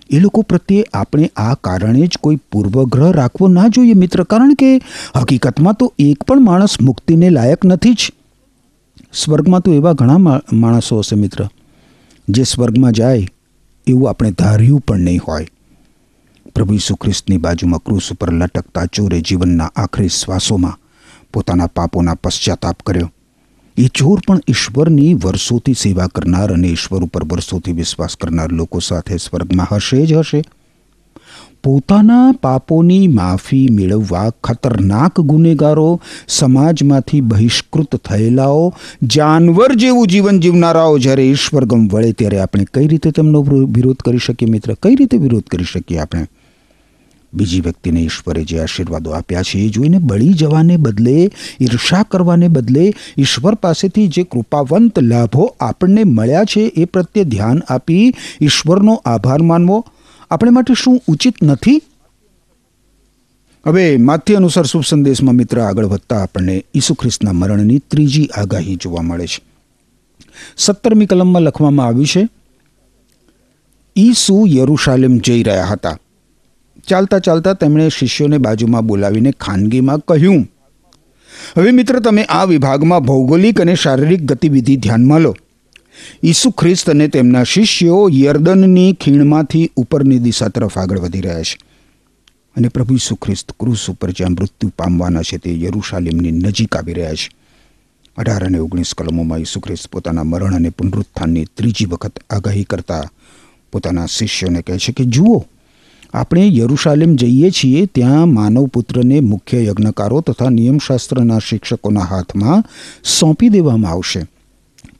એ 0.09 0.19
લોકો 0.19 0.41
પ્રત્યે 0.41 0.85
આપણે 0.93 1.31
આ 1.35 1.53
કારણે 1.53 2.07
જ 2.07 2.17
કોઈ 2.21 2.35
પૂર્વગ્રહ 2.35 3.11
રાખવો 3.11 3.47
ના 3.47 3.67
જોઈએ 3.67 3.93
મિત્ર. 3.93 4.23
કારણ 4.23 4.53
કે 4.53 4.81
હકીકતમાં 5.15 5.73
તો 5.73 5.93
એક 5.99 6.23
પણ 6.23 6.41
માણસ 6.41 6.81
મુક્તિને 6.81 7.29
લાયક 7.29 7.65
નથી 7.65 7.93
જ. 7.93 8.11
સ્વર્ગમાં 9.13 9.59
તો 9.59 9.73
એવા 9.73 9.93
ઘણા 9.93 10.17
માણસો 10.53 10.97
હશે 10.97 11.15
મિત્ર. 11.15 11.47
જે 12.29 12.43
સ્વર્ગમાં 12.43 12.91
જાય 12.91 13.27
એવું 13.87 14.09
આપણે 14.09 14.31
ધાર્યું 14.31 14.79
પણ 14.79 14.99
નહીં 14.99 15.19
હોય. 15.27 15.47
પ્રભુ 16.55 16.73
ઈસુ 16.73 16.95
ખ્રિસ્તની 16.95 17.37
બાજુમાં 17.37 17.83
ક્રૂસ 17.83 18.11
ઉપર 18.11 18.33
લટકતા 18.33 18.85
ચોરે 18.85 19.21
જીવનના 19.21 19.71
આખરી 19.75 20.07
શ્વાસોમાં 20.07 20.79
પોતાના 21.33 21.67
પાપોના 21.67 22.13
પશ્ચાતાપ 22.13 22.75
કર્યો. 22.85 23.11
એ 23.77 23.87
ચોર 23.87 24.19
પણ 24.27 24.39
ઈશ્વરની 24.47 25.13
વર્ષોથી 25.13 25.73
સેવા 25.73 26.07
કરનાર 26.07 26.53
અને 26.53 26.67
ઈશ્વર 26.67 27.03
ઉપર 27.03 27.23
વર્ષોથી 27.23 27.71
વિશ્વાસ 27.71 28.15
કરનાર 28.15 28.51
લોકો 28.51 28.79
સાથે 28.79 29.17
સ્વર્ગમાં 29.17 29.75
હશે 29.75 30.05
જ 30.05 30.13
હશે. 30.13 30.41
પોતાના 31.63 32.31
પાપોની 32.31 33.07
માફી 33.07 33.67
મેળવવા 33.71 34.29
ખતરનાક 34.43 35.19
ગુનેગારો 35.19 36.01
સમાજમાંથી 36.27 37.21
બહિષ્કૃત 37.21 37.95
થયેલાઓ, 37.95 38.73
જાનવર 39.03 39.75
જેવું 39.75 40.07
જીવન 40.07 40.39
જીવનારાઓ 40.39 40.97
જ્યારે 40.97 41.23
ઈશ્વર 41.23 41.65
ગમ 41.65 41.87
વળે 41.87 42.11
ત્યારે 42.11 42.39
આપણે 42.39 42.65
કઈ 42.73 42.87
રીતે 42.87 43.11
તેમનો 43.11 43.41
વિરોધ 43.41 43.97
કરી 43.97 44.17
શકીએ 44.17 44.49
મિત્ર? 44.49 44.73
કઈ 44.83 44.95
રીતે 44.95 45.17
વિરોધ 45.17 45.43
કરી 45.43 45.63
શકીએ 45.63 45.97
આપણે? 45.97 46.25
બીજી 47.35 47.61
વ્યક્તિને 47.61 48.01
ઈશ્વરે 48.01 48.43
જે 48.43 48.59
આશીર્વાદો 48.59 49.11
આપ્યા 49.11 49.41
છે, 49.41 49.59
એ 49.59 49.69
જોઈને 49.69 49.99
બળી 49.99 50.33
જવાને 50.33 50.77
બદલે, 50.77 51.31
ઈર્ષા 51.61 52.03
કરવાને 52.03 52.47
બદલે 52.47 52.93
ઈશ્વર 53.17 53.55
પાસેથી 53.55 54.07
જે 54.07 54.23
કૃપાવંત 54.23 54.99
લાભો 54.99 55.55
આપણને 55.59 56.03
મળ્યા 56.03 56.43
છે, 56.43 56.59
એ 56.59 56.85
પ્રત્યે 56.85 57.23
ધ્યાન 57.23 57.59
આપી 57.69 58.13
ઈશ્વરનો 58.41 59.01
આભાર 59.05 59.41
માનવો 59.41 59.85
આપણે 60.31 60.51
માટે 60.51 60.73
શું 60.73 61.01
ઉચિત 61.07 61.43
નથી? 61.43 61.81
હવે 63.65 63.97
માથ્ય 63.97 64.35
અનુસાર 64.35 64.65
શુભ 64.65 64.83
સંદેશમાં 64.83 65.35
મિત્ર 65.35 65.59
આગળ 65.61 65.85
વધતા 65.85 66.21
આપણને 66.23 66.55
ઈસુ 66.75 66.93
ખ્રિસ્તના 66.93 67.33
મરણની 67.33 67.79
ત્રીજી 67.79 68.29
આગાહી 68.37 68.75
જોવા 68.75 69.01
મળે 69.01 69.27
છે. 69.27 69.41
સત્તરમી 70.57 71.05
કલમમાં 71.05 71.41
લખવામાં 71.41 71.87
આવ્યું 71.87 72.05
છે, 72.05 72.27
ઈસુ 73.95 74.45
યરુશાલેમ 74.47 75.17
જઈ 75.17 75.43
રહ્યા 75.43 75.65
હતા. 75.65 75.97
ચાલતા 76.87 77.19
ચાલતા 77.19 77.53
તેમણે 77.53 77.87
શિષ્યોને 77.89 78.37
બાજુમાં 78.37 78.85
બોલાવીને 78.85 79.31
ખાનગીમાં 79.39 79.99
કહ્યું, 79.99 80.43
હવે 81.57 81.71
મિત્ર, 81.71 81.99
તમે 81.99 82.23
આ 82.29 82.45
વિભાગમાં 82.45 83.01
ભૌગોલિક 83.01 83.61
અને 83.61 83.75
શારીરિક 83.75 84.23
ગતિવિધિ 84.23 84.75
ધ્યાનમાં 84.77 85.21
લો. 85.21 85.35
ઈસુ 86.23 86.51
ખ્રિસ્ત 86.51 86.89
અને 86.89 87.07
તેમના 87.07 87.43
શિષ્યો 87.43 88.01
યર્દનની 88.13 88.91
ખીણમાંથી 88.93 89.69
ઉપરની 89.75 90.19
દિશા 90.19 90.47
તરફ 90.47 90.77
આગળ 90.77 90.99
વધી 90.99 91.21
રહ્યા 91.21 91.43
છે 91.43 91.57
અને 92.55 92.67
પ્રભુ 92.67 92.93
ઈસુ 92.93 93.15
ખ્રિસ્ત 93.15 93.53
ક્રુસ 93.59 93.89
ઉપર 93.89 94.11
જ્યાં 94.11 94.31
મૃત્યુ 94.31 94.71
પામવાના 94.77 95.21
છે 95.21 95.37
તે 95.37 95.55
યરુશાલેમની 95.61 96.31
નજીક 96.31 96.75
આવી 96.75 96.93
રહ્યા 96.93 97.15
છે. 97.15 97.29
અઢાર 98.17 98.43
અને 98.45 98.59
ઓગણીસ 98.59 98.93
કલમોમાં 98.93 99.39
ઈસુ 99.39 99.59
ખ્રિસ્ત 99.59 99.87
પોતાના 99.91 100.23
મરણ 100.23 100.55
અને 100.55 100.69
પુનરુત્થાનની 100.69 101.45
ત્રીજી 101.57 101.85
વખત 101.85 102.19
આગાહી 102.29 102.63
કરતા 102.63 103.03
પોતાના 103.73 104.07
શિષ્યોને 104.07 104.61
કહે 104.61 104.77
છે 104.77 104.91
કે, 104.91 105.03
જુઓ 105.05 105.45
આપણે 106.15 106.49
યરુશાલેમ 106.55 107.15
જઈએ 107.15 107.49
છીએ, 107.49 107.85
ત્યાં 107.85 108.33
માનવ 108.33 108.65
પુત્રને 108.65 109.19
મુખ્ય 109.19 109.63
યજ્ઞકારો 109.63 110.21
તથા 110.21 110.49
નિયમશાસ્ત્રના 110.49 111.39
શિક્ષકોના 111.39 112.01
હાથમાં 112.01 112.63
સોંપી 113.03 113.49
દેવામાં 113.49 113.91
આવશે. 113.91 114.25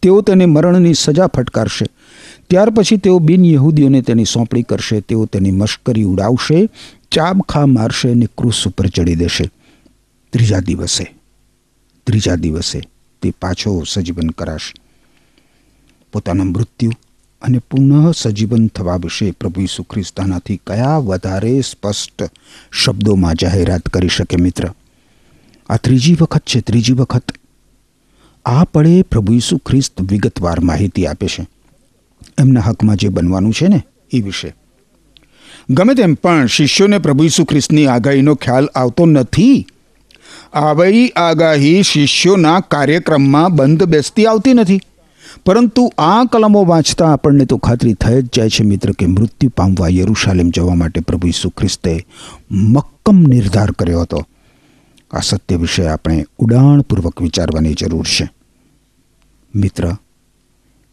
તેઓ 0.01 0.22
તેને 0.22 0.45
મરણની 0.45 0.93
સજા 0.93 1.27
ફટકારશે. 1.27 1.86
ત્યાર 2.50 2.69
પછી 2.69 2.98
તેઓ 2.98 3.19
બિન 3.19 3.45
યહૂદીઓને 3.45 4.01
તેની 4.01 4.25
સોંપણી 4.25 4.63
કરશે, 4.63 5.00
તેઓ 5.01 5.25
તેની 5.25 5.51
મશ્કરી 5.51 6.03
ઉડાવશે, 6.03 6.69
ચાબખા 7.12 7.65
મારશે 7.65 8.12
અને 8.12 8.27
ક્રુસ 8.38 8.67
ઉપર 8.67 8.88
ચડી 8.88 9.15
દેશે. 9.15 9.50
ત્રીજા 10.34 10.60
દિવસે 10.60 11.15
ત્રીજા 12.07 12.36
દિવસે 12.36 12.81
તે 13.22 13.34
પાછો 13.41 13.84
સજીવન 13.84 14.29
કરાશે. 14.29 14.74
પોતાના 16.13 16.43
મૃત્યુ 16.43 16.91
અને 17.42 17.58
પુનઃ 17.58 18.12
સજીવન 18.12 18.68
થવા 18.68 18.96
વિશે 18.96 19.32
પ્રભુ 19.32 19.62
ઈસુ 19.62 19.84
ખ્રિસ્ત 19.84 20.20
કયા 20.68 20.98
વધારે 20.98 21.62
સ્પષ્ટ 21.62 22.24
શબ્દોમાં 22.72 23.36
જાહેરાત 23.36 23.82
કરી 23.82 24.08
શકે 24.08 24.38
મિત્ર? 24.38 24.70
આ 25.70 25.77
ત્રીજી 25.77 26.18
વખત 26.22 26.44
છે, 26.46 26.60
ત્રીજી 26.60 26.94
વખત. 26.94 27.32
આ 28.46 28.63
પળે 28.63 29.01
પ્રભુ 29.01 29.34
ઈસુ 29.34 29.58
ખ્રિસ્ત 29.58 30.01
વિગતવાર 30.01 30.60
માહિતી 30.60 31.06
આપે 31.06 31.27
છે. 31.27 31.48
એમના 32.38 32.62
હકમાં 32.62 32.96
જે 32.96 33.08
બનવાનું 33.08 33.54
છે 33.54 33.68
ને, 33.68 33.84
એ 34.12 34.22
વિશે. 34.22 34.56
ગમે 35.70 35.94
તેમ 35.94 36.13
પણ 36.13 36.46
શિષ્યોને 36.46 36.98
પ્રભુ 36.98 37.24
ઈસુ 37.24 37.46
ખ્રિસ્તની 37.46 37.88
આગાહીનો 37.88 38.36
ખ્યાલ 38.36 38.65
આવતો 38.65 39.06
નથી. 39.06 39.68
આવી 40.54 41.10
આગાહી 41.10 41.84
શિષ્યોના 41.84 42.60
કાર્યક્રમમાં 42.60 43.51
બંધ 43.56 43.84
બેસતી 43.84 44.25
આવતી 44.25 44.54
નથી. 44.54 44.82
પરંતુ 45.46 45.94
આ 45.98 46.25
કલમો 46.25 46.65
વાંચતા 46.65 47.13
આપણને 47.13 47.46
તો 47.46 47.58
ખાતરી 47.58 47.94
થઈ 47.94 48.22
જ 48.22 48.30
જાય 48.36 48.50
છે 48.50 48.63
મિત્ર 48.63 48.92
કે 48.92 49.06
મૃત્યુ 49.06 49.51
પામવા 49.58 49.88
યરુશાલેમ 49.88 50.50
જવા 50.50 50.75
માટે 50.75 51.01
પ્રભુ 51.01 51.27
ઈસુ 51.27 51.50
ખ્રિસ્તે 51.50 52.06
મક્કમ 52.51 53.18
નિર્ધાર 53.18 53.72
કર્યો 53.72 54.01
હતો. 54.01 54.24
આ 55.12 55.20
સત્ય 55.20 55.56
વિશે 55.56 55.88
આપણે 55.88 56.25
ઉડાણપૂર્વક 56.38 57.22
વિચારવાની 57.22 57.74
જરૂર 57.74 58.06
છે. 58.06 58.30
મિત્ર, 59.56 59.96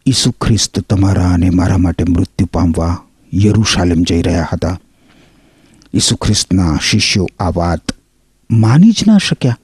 ઈસુ 0.07 0.31
ખ્રિસ્ત 0.31 0.81
તમારા 0.81 1.31
અને 1.31 1.51
મારા 1.51 1.79
માટે 1.79 2.05
મૃત્યુ 2.05 2.49
પામવા 2.53 2.99
યરુશાલેમ 3.35 4.03
જઈ 4.03 4.23
રહ્યા 4.23 4.49
હતા. 4.53 4.81
ઈસુ 5.95 6.17
ખ્રિસ્તના 6.17 6.79
શિષ્યો 6.83 7.29
આ 7.41 7.51
વાત 7.51 7.93
માની 8.51 8.91
જ 8.91 9.05
ના 9.07 9.19
શક્યા. 9.19 9.59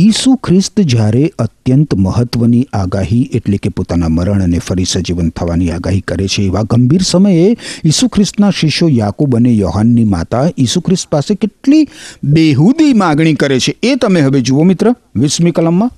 ઈસુ 0.00 0.34
ખ્રિસ્ત 0.36 0.80
જ્યારે 0.80 1.32
અત્યંત 1.38 1.94
મહત્વની 1.94 2.66
આગાહી 2.72 3.30
એટલે 3.34 3.56
કે 3.56 3.68
પોતાના 3.68 4.08
મરણ 4.08 4.42
અને 4.42 4.58
ફરી 4.58 4.84
સજીવન 4.84 5.28
થવાની 5.30 5.70
આગાહી 5.70 6.00
કરે 6.00 6.26
છે, 6.26 6.42
એવા 6.42 6.62
ગંભીર 6.62 7.02
સમયે 7.02 7.56
ઈસુ 7.84 8.08
ખ્રિસ્તના 8.08 8.50
શિષ્યો 8.50 8.88
યાકુબ 8.88 9.36
અને 9.36 9.52
યોહાનની 9.52 10.04
માતા 10.04 10.50
ઈસુ 10.58 10.80
ખ્રિસ્ત 10.80 11.08
પાસે 11.08 11.34
કેટલી 11.34 11.88
બેહુદી 12.24 12.94
માગણી 12.94 13.34
કરે 13.34 13.60
છે, 13.60 13.76
એ 13.82 13.94
તમે 13.94 14.20
હવે 14.20 14.40
જુઓ 14.40 14.64
મિત્ર, 14.64 14.94
વીસમી 15.16 15.50
કલમમાં. 15.50 15.90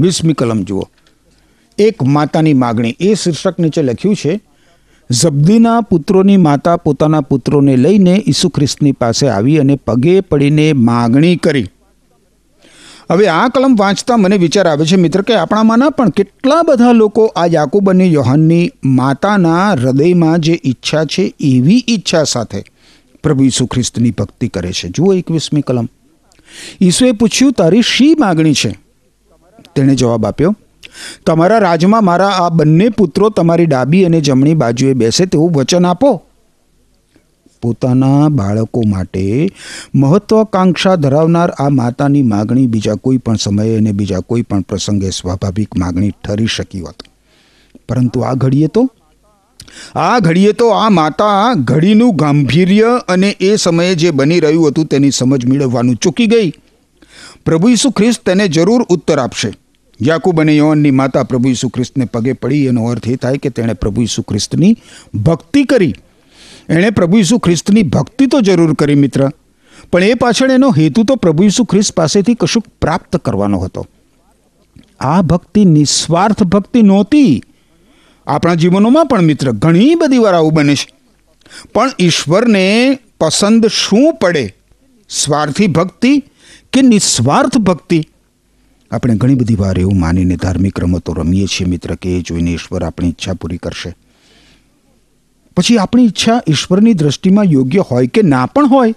વીસમી 0.00 0.32
કલમ 0.32 0.64
જુઓ. 0.64 0.88
એક 1.78 2.02
માતાની 2.02 2.54
માગણી, 2.54 2.96
એ 3.00 3.14
શીર્ષક 3.14 3.58
નીચે 3.58 3.82
લખ્યું 3.82 4.16
છે, 4.16 4.40
ઝબદીના 5.10 5.80
પુત્રોની 5.80 6.36
માતા 6.36 6.76
પોતાના 6.76 7.20
પુત્રોને 7.20 7.76
લઈને 7.76 8.22
ઈસુ 8.28 8.48
ખ્રિસ્તની 8.48 8.92
પાસે 8.92 9.28
આવી 9.28 9.58
અને 9.58 9.76
પગે 9.76 10.20
પડીને 10.20 10.72
માગણી 10.72 11.36
કરી. 11.36 11.66
હવે 13.10 13.28
આ 13.28 13.48
કલમ 13.48 13.76
વાંચતા 13.76 14.16
મને 14.16 14.36
વિચાર 14.36 14.68
આવે 14.68 14.84
છે, 14.84 14.96
મિત્ર, 14.96 15.22
કે 15.22 15.34
આપણામાંના 15.34 15.90
પણ 15.90 16.08
કેટલા 16.08 16.62
બધા 16.62 16.92
લોકો 16.92 17.26
આ 17.26 17.46
યાકુબ 17.46 17.90
અને 17.90 18.06
યોહાનની 18.06 18.70
માતાના 18.84 19.72
હૃદયમાં 19.72 20.38
જે 20.38 20.60
ઈચ્છા 20.64 21.04
છે, 21.04 21.34
એવી 21.40 21.84
ઈચ્છા 21.88 22.24
સાથે 22.24 22.64
પ્રભુ 23.22 23.44
ઈસુ 23.44 23.66
ખ્રિસ્તની 23.66 24.10
ભક્તિ 24.10 24.48
કરે 24.48 24.72
છે. 24.72 24.88
જુઓ 24.88 25.12
એકવીસમી 25.12 25.60
કલમ. 25.60 25.88
ઈસુએ 26.80 27.12
પૂછ્યું, 27.12 27.52
તારી 27.52 27.82
શી 27.82 28.14
માગણી 28.18 28.54
છે? 28.54 28.78
તેણે 29.74 29.94
જવાબ 29.94 30.26
આપ્યો, 30.26 30.56
તમારા 31.26 31.58
રાજમાં 31.58 32.04
મારા 32.04 32.28
આ 32.28 32.48
બંને 32.48 32.88
પુત્રો 32.88 33.30
તમારી 33.30 33.66
ડાબી 33.66 34.04
અને 34.04 34.20
જમણી 34.20 34.54
બાજુએ 34.54 34.92
બેસે 34.92 35.26
તેવું 35.26 35.52
વચન 35.52 35.86
આપો. 35.86 36.22
પોતાના 37.64 38.28
બાળકો 38.28 38.82
માટે 38.86 39.50
મહત્વાકાંક્ષા 39.94 40.96
ધરાવનાર 40.96 41.50
આ 41.50 41.68
માતાની 41.68 42.22
માગણી 42.22 42.66
બીજા 42.66 42.94
કોઈ 42.94 43.16
પણ 43.16 43.36
સમયે 43.36 43.76
અને 43.76 43.92
બીજા 43.92 44.20
કોઈ 44.20 44.42
પણ 44.42 44.60
પ્રસંગે 44.60 45.10
સ્વાભાવિક 45.10 45.76
માગણી 45.76 46.10
ઠરી 46.10 46.46
શકી 46.46 46.80
હોત. 46.80 47.02
પરંતુ 47.88 48.20
આ 48.20 48.34
ઘડીએ 48.34 48.66
તો? 48.66 48.90
આ 49.94 50.18
ઘડીએ 50.18 50.52
તો 50.52 50.68
આ 50.68 50.88
માતા 50.88 51.54
ઘડીનું 51.54 52.16
ગાંભીર્ય 52.16 53.00
અને 53.08 53.30
એ 53.40 53.56
સમયે 53.56 53.94
જે 53.94 54.10
બની 54.10 54.40
રહ્યું 54.40 54.68
હતું 54.68 54.86
તેની 54.86 55.10
સમજ 55.10 55.46
મેળવવાનું 55.46 55.96
ચૂકી 55.96 56.26
ગઈ. 56.26 56.52
પ્રભુ 57.44 57.68
ઈસુ 57.68 57.90
ખ્રિસ્ત 57.90 58.26
તેને 58.26 58.48
જરૂર 58.48 58.82
ઉત્તર 58.82 59.18
આપશે. 59.18 59.52
યાકુબ 60.02 60.40
અને 60.40 60.56
યોહનની 60.56 60.90
માતા 60.90 61.22
પ્રભુ 61.22 61.48
ઈસુ 61.48 61.68
ખ્રિસ્તને 61.68 62.04
પગે 62.04 62.32
પડી 62.32 62.66
એનો 62.66 62.84
અર્થ 62.84 63.08
એ 63.08 63.16
થાય 63.16 63.36
કે 63.36 63.48
તેણે 63.48 63.72
પ્રભુ 63.72 64.02
ઈસુ 64.02 64.22
ખ્રિસ્તની 64.22 64.76
ભક્તિ 65.24 65.64
કરી. 65.64 65.94
એણે 66.68 66.90
પ્રભુ 66.90 67.18
ઈસુ 67.18 67.38
ખ્રિસ્તની 67.38 67.82
ભક્તિ 67.82 68.26
તો 68.26 68.40
જરૂર 68.40 68.74
કરી, 68.74 68.94
મિત્ર. 68.94 69.30
પણ 69.92 70.04
એ 70.04 70.14
પાછળ 70.14 70.50
એનો 70.50 70.70
હેતુ 70.70 71.04
તો 71.04 71.14
પ્રભુ 71.16 71.42
ઈસુ 71.42 71.64
ખ્રિસ્ત 71.64 71.94
પાસેથી 71.94 72.34
કશુંક 72.34 72.66
પ્રાપ્ત 72.80 73.16
કરવાનો 73.16 73.58
હતો. 73.58 73.86
આ 75.00 75.22
ભક્તિ 75.22 75.64
નિસ્વાર્થ 75.64 76.42
ભક્તિ 76.42 76.82
નહોતી. 76.82 77.42
આપણા 78.26 78.54
જીવનોમાં 78.54 79.06
પણ, 79.06 79.22
મિત્ર, 79.22 79.50
ઘણી 79.50 79.94
બધી 79.94 80.18
વાર 80.18 80.34
આવું 80.34 80.54
બને 80.54 80.74
છે. 80.74 80.88
પણ 81.74 81.90
ઈશ્વરને 82.00 82.98
પસંદ 83.20 83.66
શું 83.66 84.14
પડે? 84.14 84.54
સ્વાર્થી 85.08 85.66
ભક્તિ 85.66 86.24
કે 86.72 86.82
નિસ્વાર્થ 86.82 87.58
ભક્તિ? 87.58 88.08
આપણે 88.90 89.14
ઘણી 89.14 89.34
બધી 89.34 89.54
વાર 89.54 89.78
એવું 89.78 90.00
માનીને 90.00 90.36
ધાર્મિક 90.36 90.80
રમતો 90.80 91.12
રમીએ 91.12 91.46
છીએ, 91.46 91.66
મિત્ર, 91.66 91.94
કે 91.94 92.08
એ 92.10 92.20
જોઈને 92.20 92.52
ઈશ્વર 92.52 92.84
આપણી 92.84 93.08
ઈચ્છા 93.08 93.32
પૂરી 93.34 93.56
કરશે. 93.56 93.96
પછી 95.56 95.78
આપણી 95.78 96.04
ઈચ્છા 96.04 96.42
ઈશ્વરની 96.48 96.94
દ્રષ્ટિમાં 96.94 97.44
યોગ્ય 97.44 97.78
હોય 97.78 98.06
કે 98.06 98.22
ના 98.22 98.46
પણ 98.46 98.66
હોય? 98.66 98.94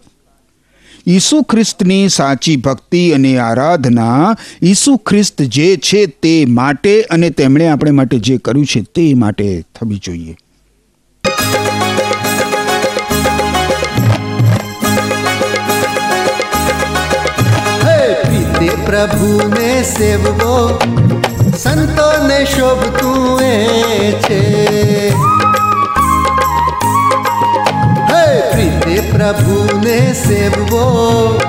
ઈસુ 1.07 1.41
ખ્રિસ્તની 1.41 2.09
સાચી 2.09 2.55
ભક્તિ 2.55 3.11
અને 3.11 3.37
આરાધના 3.37 4.35
ઈસુ 4.63 4.97
ખ્રિસ્ત 4.97 5.41
જે 5.41 5.77
છે 5.77 6.05
તે 6.05 6.45
માટે 6.45 7.01
અને 7.01 7.29
તેમણે 7.29 7.67
આપણે 7.67 7.91
માટે 7.91 8.19
જે 8.19 8.37
કર્યું 8.37 8.65
છે 8.65 8.81
તે 8.81 9.13
માટે 9.13 9.65
થવી 9.75 10.01
જોઈએ. 10.03 10.37
પ્રભુને 18.85 19.83
સેવવો 19.83 20.79
સંતોને 21.57 22.45
શોભતું 22.45 23.41
એ 23.41 24.11
છે. 24.11 25.13
પ્રીતે 28.81 29.11
પ્રભુને 29.11 30.13
સેવવો, 30.13 31.39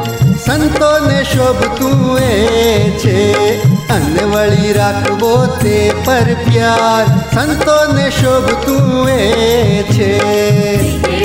સંતોને 0.46 1.24
શોભતું 1.24 2.18
એ 2.18 2.90
છે. 2.98 3.60
અનવળી 3.88 4.72
રાખવો 4.72 5.46
તે 5.62 5.92
પર 6.04 6.34
પ્યાર, 6.44 7.06
સંતોને 7.34 8.10
શોભતું 8.10 9.08
એ 9.08 9.82
છે 9.82 10.18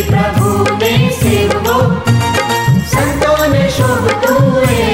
પ્રભુને 0.08 1.10
સેવવો, 1.10 2.02
સંતોને 2.92 3.70
શોભતું 3.70 4.62
એ 4.62 4.93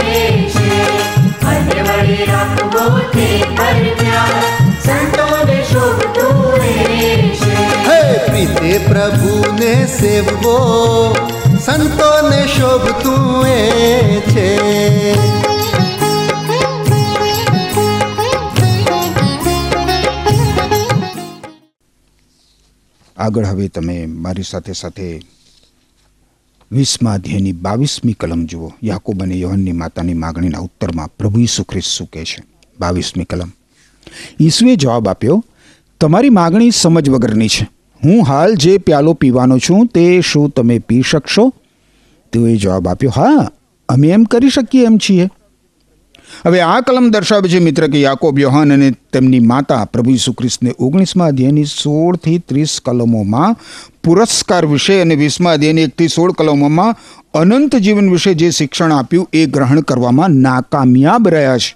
સેવવો 9.99 11.15
સંતોને 11.65 12.47
શોભતું 12.47 13.47
એ 13.47 14.19
છે. 14.19 14.59
આગળ 23.17 23.45
હવે 23.45 23.67
તમે 23.67 24.05
મારી 24.05 24.43
સાથે 24.43 24.73
સાથે 24.73 25.21
વીસમા 26.71 27.13
અધ્યાયની 27.13 27.51
બાવીસમી 27.51 28.13
કલમ 28.13 28.45
જુઓ. 28.45 28.71
યાકુબ 28.83 29.23
અને 29.23 29.35
યોહનની 29.35 29.71
માતાની 29.71 30.13
માગણીના 30.13 30.59
ઉત્તરમાં 30.59 31.07
પ્રભુ 31.07 31.39
ઈસુ 31.39 31.63
ખ્રિસ્ત 31.63 31.87
શું 31.87 32.09
કહે 32.13 32.25
છે? 32.25 32.43
બાવીસમી 32.79 33.23
કલમ. 33.23 33.51
ઈસુએ 34.39 34.75
જવાબ 34.75 35.09
આપ્યો, 35.09 35.45
તમારી 35.99 36.29
માગણી 36.29 36.71
સમજ 36.71 37.09
વગરની 37.09 37.47
છે. 37.47 37.78
હું 38.05 38.23
હાલ 38.23 38.55
જે 38.55 38.77
પ્યાલો 38.77 39.13
પીવાનો 39.13 39.57
છું 39.57 39.87
તે 39.87 40.21
શું 40.21 40.49
તમે 40.49 40.79
પી 40.79 41.01
શકશો? 41.01 41.53
તેઓએ 42.33 42.55
જવાબ 42.55 42.87
આપ્યો, 42.87 43.11
હા, 43.15 43.51
અમે 43.89 44.07
એમ 44.09 44.23
કરી 44.23 44.49
શકીએ 44.49 44.85
એમ 44.85 44.97
છીએ. 44.97 45.29
હવે 46.45 46.61
આ 46.61 46.81
કલમ 46.81 47.09
દર્શાવે 47.09 47.49
છે 47.49 47.59
મિત્ર 47.59 47.87
કે 47.87 48.01
યાકોબ, 48.01 48.39
યોહાન 48.39 48.73
અને 48.73 48.91
તેમની 49.13 49.39
માતા 49.39 49.85
પ્રભુ 49.85 50.11
ઈસુ 50.11 50.35
ઓગણીસમાં 50.79 51.27
અધ્યાયની 51.27 51.65
સોળથી 51.65 52.37
ત્રીસ 52.37 52.79
કલમોમાં 52.85 53.57
પુરસ્કાર 54.03 54.65
વિશે 54.65 55.01
અને 55.01 55.15
વીસમાં 55.15 55.53
અધ્યાયની 55.53 55.81
એકથી 55.81 56.07
સોળ 56.07 56.31
કલમોમાં 56.31 56.95
અનંત 57.33 57.75
જીવન 57.75 58.11
વિશે 58.11 58.33
જે 58.33 58.51
શિક્ષણ 58.51 58.91
આપ્યું 58.91 59.29
એ 59.33 59.45
ગ્રહણ 59.45 59.81
કરવામાં 59.81 60.29
નાકામયાબ 60.29 61.27
રહ્યા 61.27 61.57
છે. 61.57 61.75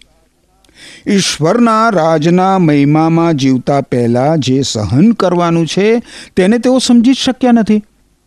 ઈશ્વરના 1.08 1.89
રાજના 1.89 2.60
મહિમામાં 2.60 3.34
જીવતા 3.34 3.82
પહેલાં 3.82 4.39
જે 4.39 4.62
સહન 4.62 5.12
કરવાનું 5.12 5.68
છે, 5.68 6.03
તેને 6.36 6.60
તેઓ 6.60 6.80
સમજી 6.80 7.13
જ 7.13 7.18
શક્યા 7.18 7.51
નથી. 7.51 7.84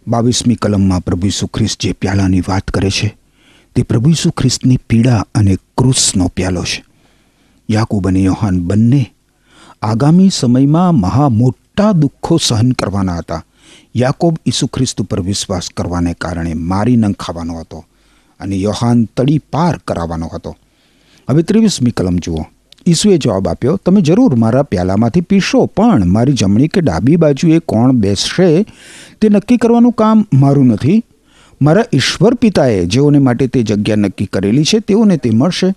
બાવીસમી 0.08 0.54
કલમમાં 0.54 1.00
પ્રભુ 1.00 1.26
ઈસુ 1.26 1.46
ખ્રિસ્ત 1.46 1.80
જે 1.80 1.92
પ્યાલાની 1.92 2.40
વાત 2.40 2.70
કરે 2.70 2.90
છે, 2.90 3.16
તે 3.74 3.82
પ્રભુ 3.82 4.10
ઈસુ 4.10 4.30
ખ્રિસ્તની 4.30 4.76
પીડા 4.76 5.26
અને 5.34 5.56
ક્રુસનો 5.78 6.28
પ્યાલો 6.28 6.62
છે. 6.62 6.84
યાકુબ 7.70 8.08
અને 8.08 8.20
યોહાન 8.20 8.60
બંને 8.60 9.12
આગામી 9.82 10.30
સમયમાં 10.30 10.94
મહા 10.94 11.28
મોટા 11.28 11.92
દુઃખો 11.92 12.36
સહન 12.36 12.72
કરવાના 12.72 13.16
હતા. 13.16 13.44
યાકોબ 13.96 14.36
ઈસુ 14.46 14.66
ખ્રિસ્ત 14.66 15.00
ઉપર 15.00 15.20
વિશ્વાસ 15.20 15.70
કરવાને 15.76 16.14
કારણે 16.14 16.54
મારી 16.54 16.96
નંખાવાનો 16.96 17.60
હતો 17.60 17.84
અને 18.40 18.56
યોહાન 18.56 19.04
તડી 19.16 19.38
પાર 19.38 19.80
કરાવવાનો 19.88 20.30
હતો. 20.34 20.56
હવે 21.30 21.42
ત્રેવીસમી 21.42 21.90
કલમ 21.90 22.16
જુઓ. 22.16 22.38
ઈસુએ 22.86 23.16
જવાબ 23.16 23.48
આપ્યો, 23.48 23.76
તમે 23.76 24.00
જરૂર 24.00 24.34
મારા 24.34 24.62
પ્યાલામાંથી 24.62 25.20
પીશો, 25.20 25.66
પણ 25.66 26.04
મારી 26.04 26.32
જમણી 26.32 26.68
કે 26.68 26.80
ડાબી 26.80 27.16
બાજુએ 27.16 27.58
કોણ 27.58 27.92
બેસશે 27.92 28.62
તે 29.20 29.28
નક્કી 29.28 29.56
કરવાનું 29.56 29.92
કામ 29.92 30.26
મારું 30.34 30.66
નથી. 30.66 31.04
મારા 31.62 31.84
ઈશ્વર 31.92 32.34
પિતાએ 32.34 32.84
જેઓને 32.84 33.18
માટે 33.18 33.46
તે 33.46 33.62
જગ્યા 33.62 33.96
નક્કી 33.96 34.26
કરેલી 34.26 34.64
છે, 34.64 34.78
તેઓને 34.78 35.16
તે 35.16 35.30
મળશે. 35.30 35.74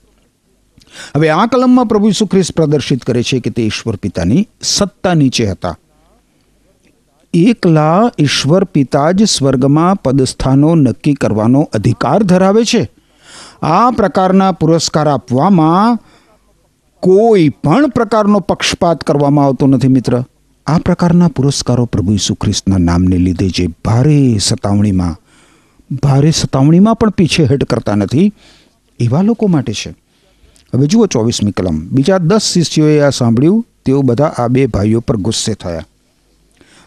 હવે 1.15 1.29
આ 1.29 1.45
કલમમાં 1.45 1.85
પ્રભુ 1.85 2.07
ઈસુ 2.07 2.25
ખ્રિસ્ત 2.25 2.51
પ્રદર્શિત 2.51 3.03
કરે 3.03 3.23
છે 3.23 3.39
કે 3.39 3.49
તે 3.49 3.63
ઈશ્વર 3.63 3.95
પિતાની 3.95 4.47
સત્તા 4.61 5.13
નીચે 5.13 5.45
હતા. 5.45 5.77
એકલા 7.33 8.11
ઈશ્વર 8.19 8.63
પિતા 8.63 9.11
જ 9.11 9.23
સ્વર્ગમાં 9.23 9.95
પદસ્થાનો 9.95 10.75
નક્કી 10.75 11.13
કરવાનો 11.13 11.69
અધિકાર 11.73 12.23
ધરાવે 12.23 12.65
છે. 12.65 12.98
આ 13.61 13.91
પ્રકારના 13.91 14.51
પુરસ્કાર 14.51 15.07
આપવામાં 15.07 15.99
કોઈ 17.01 17.49
પણ 17.49 17.87
પ્રકારનો 17.87 18.39
પક્ષપાત 18.39 19.03
કરવામાં 19.03 19.45
આવતો 19.45 19.67
નથી, 19.67 19.87
મિત્ર. 19.87 20.23
આ 20.67 20.77
પ્રકારના 20.77 21.27
પુરસ્કારો 21.27 21.85
પ્રભુ 21.85 22.13
ઈસુ 22.13 22.35
ખ્રિસ્તના 22.35 22.77
નામને 22.77 23.17
લીધે 23.17 23.49
જે 23.49 23.67
ભારે 23.85 24.37
સતાવણીમાં 24.37 25.15
ભારે 26.03 26.31
સતાવણીમાં 26.31 26.95
પણ 26.95 27.09
પીછેહટ 27.09 27.63
કરતા 27.63 27.95
નથી, 27.95 28.33
એવા 28.99 29.21
લોકો 29.21 29.47
માટે 29.47 29.73
છે. 29.73 29.95
હવે 30.75 30.87
જુઓ 30.87 31.05
ચોવીસમી 31.05 31.51
કલમ. 31.51 31.79
બીજા 31.79 32.17
દસ 32.17 32.41
શિષ્યોએ 32.41 32.99
આ 32.99 33.09
સાંભળ્યું, 33.09 33.65
તેઓ 33.85 34.01
બધા 34.01 34.25
આ 34.25 34.47
બે 34.47 34.67
ભાઈઓ 34.67 34.99
પર 34.99 35.17
ગુસ્સે 35.17 35.53
થયા. 35.53 35.81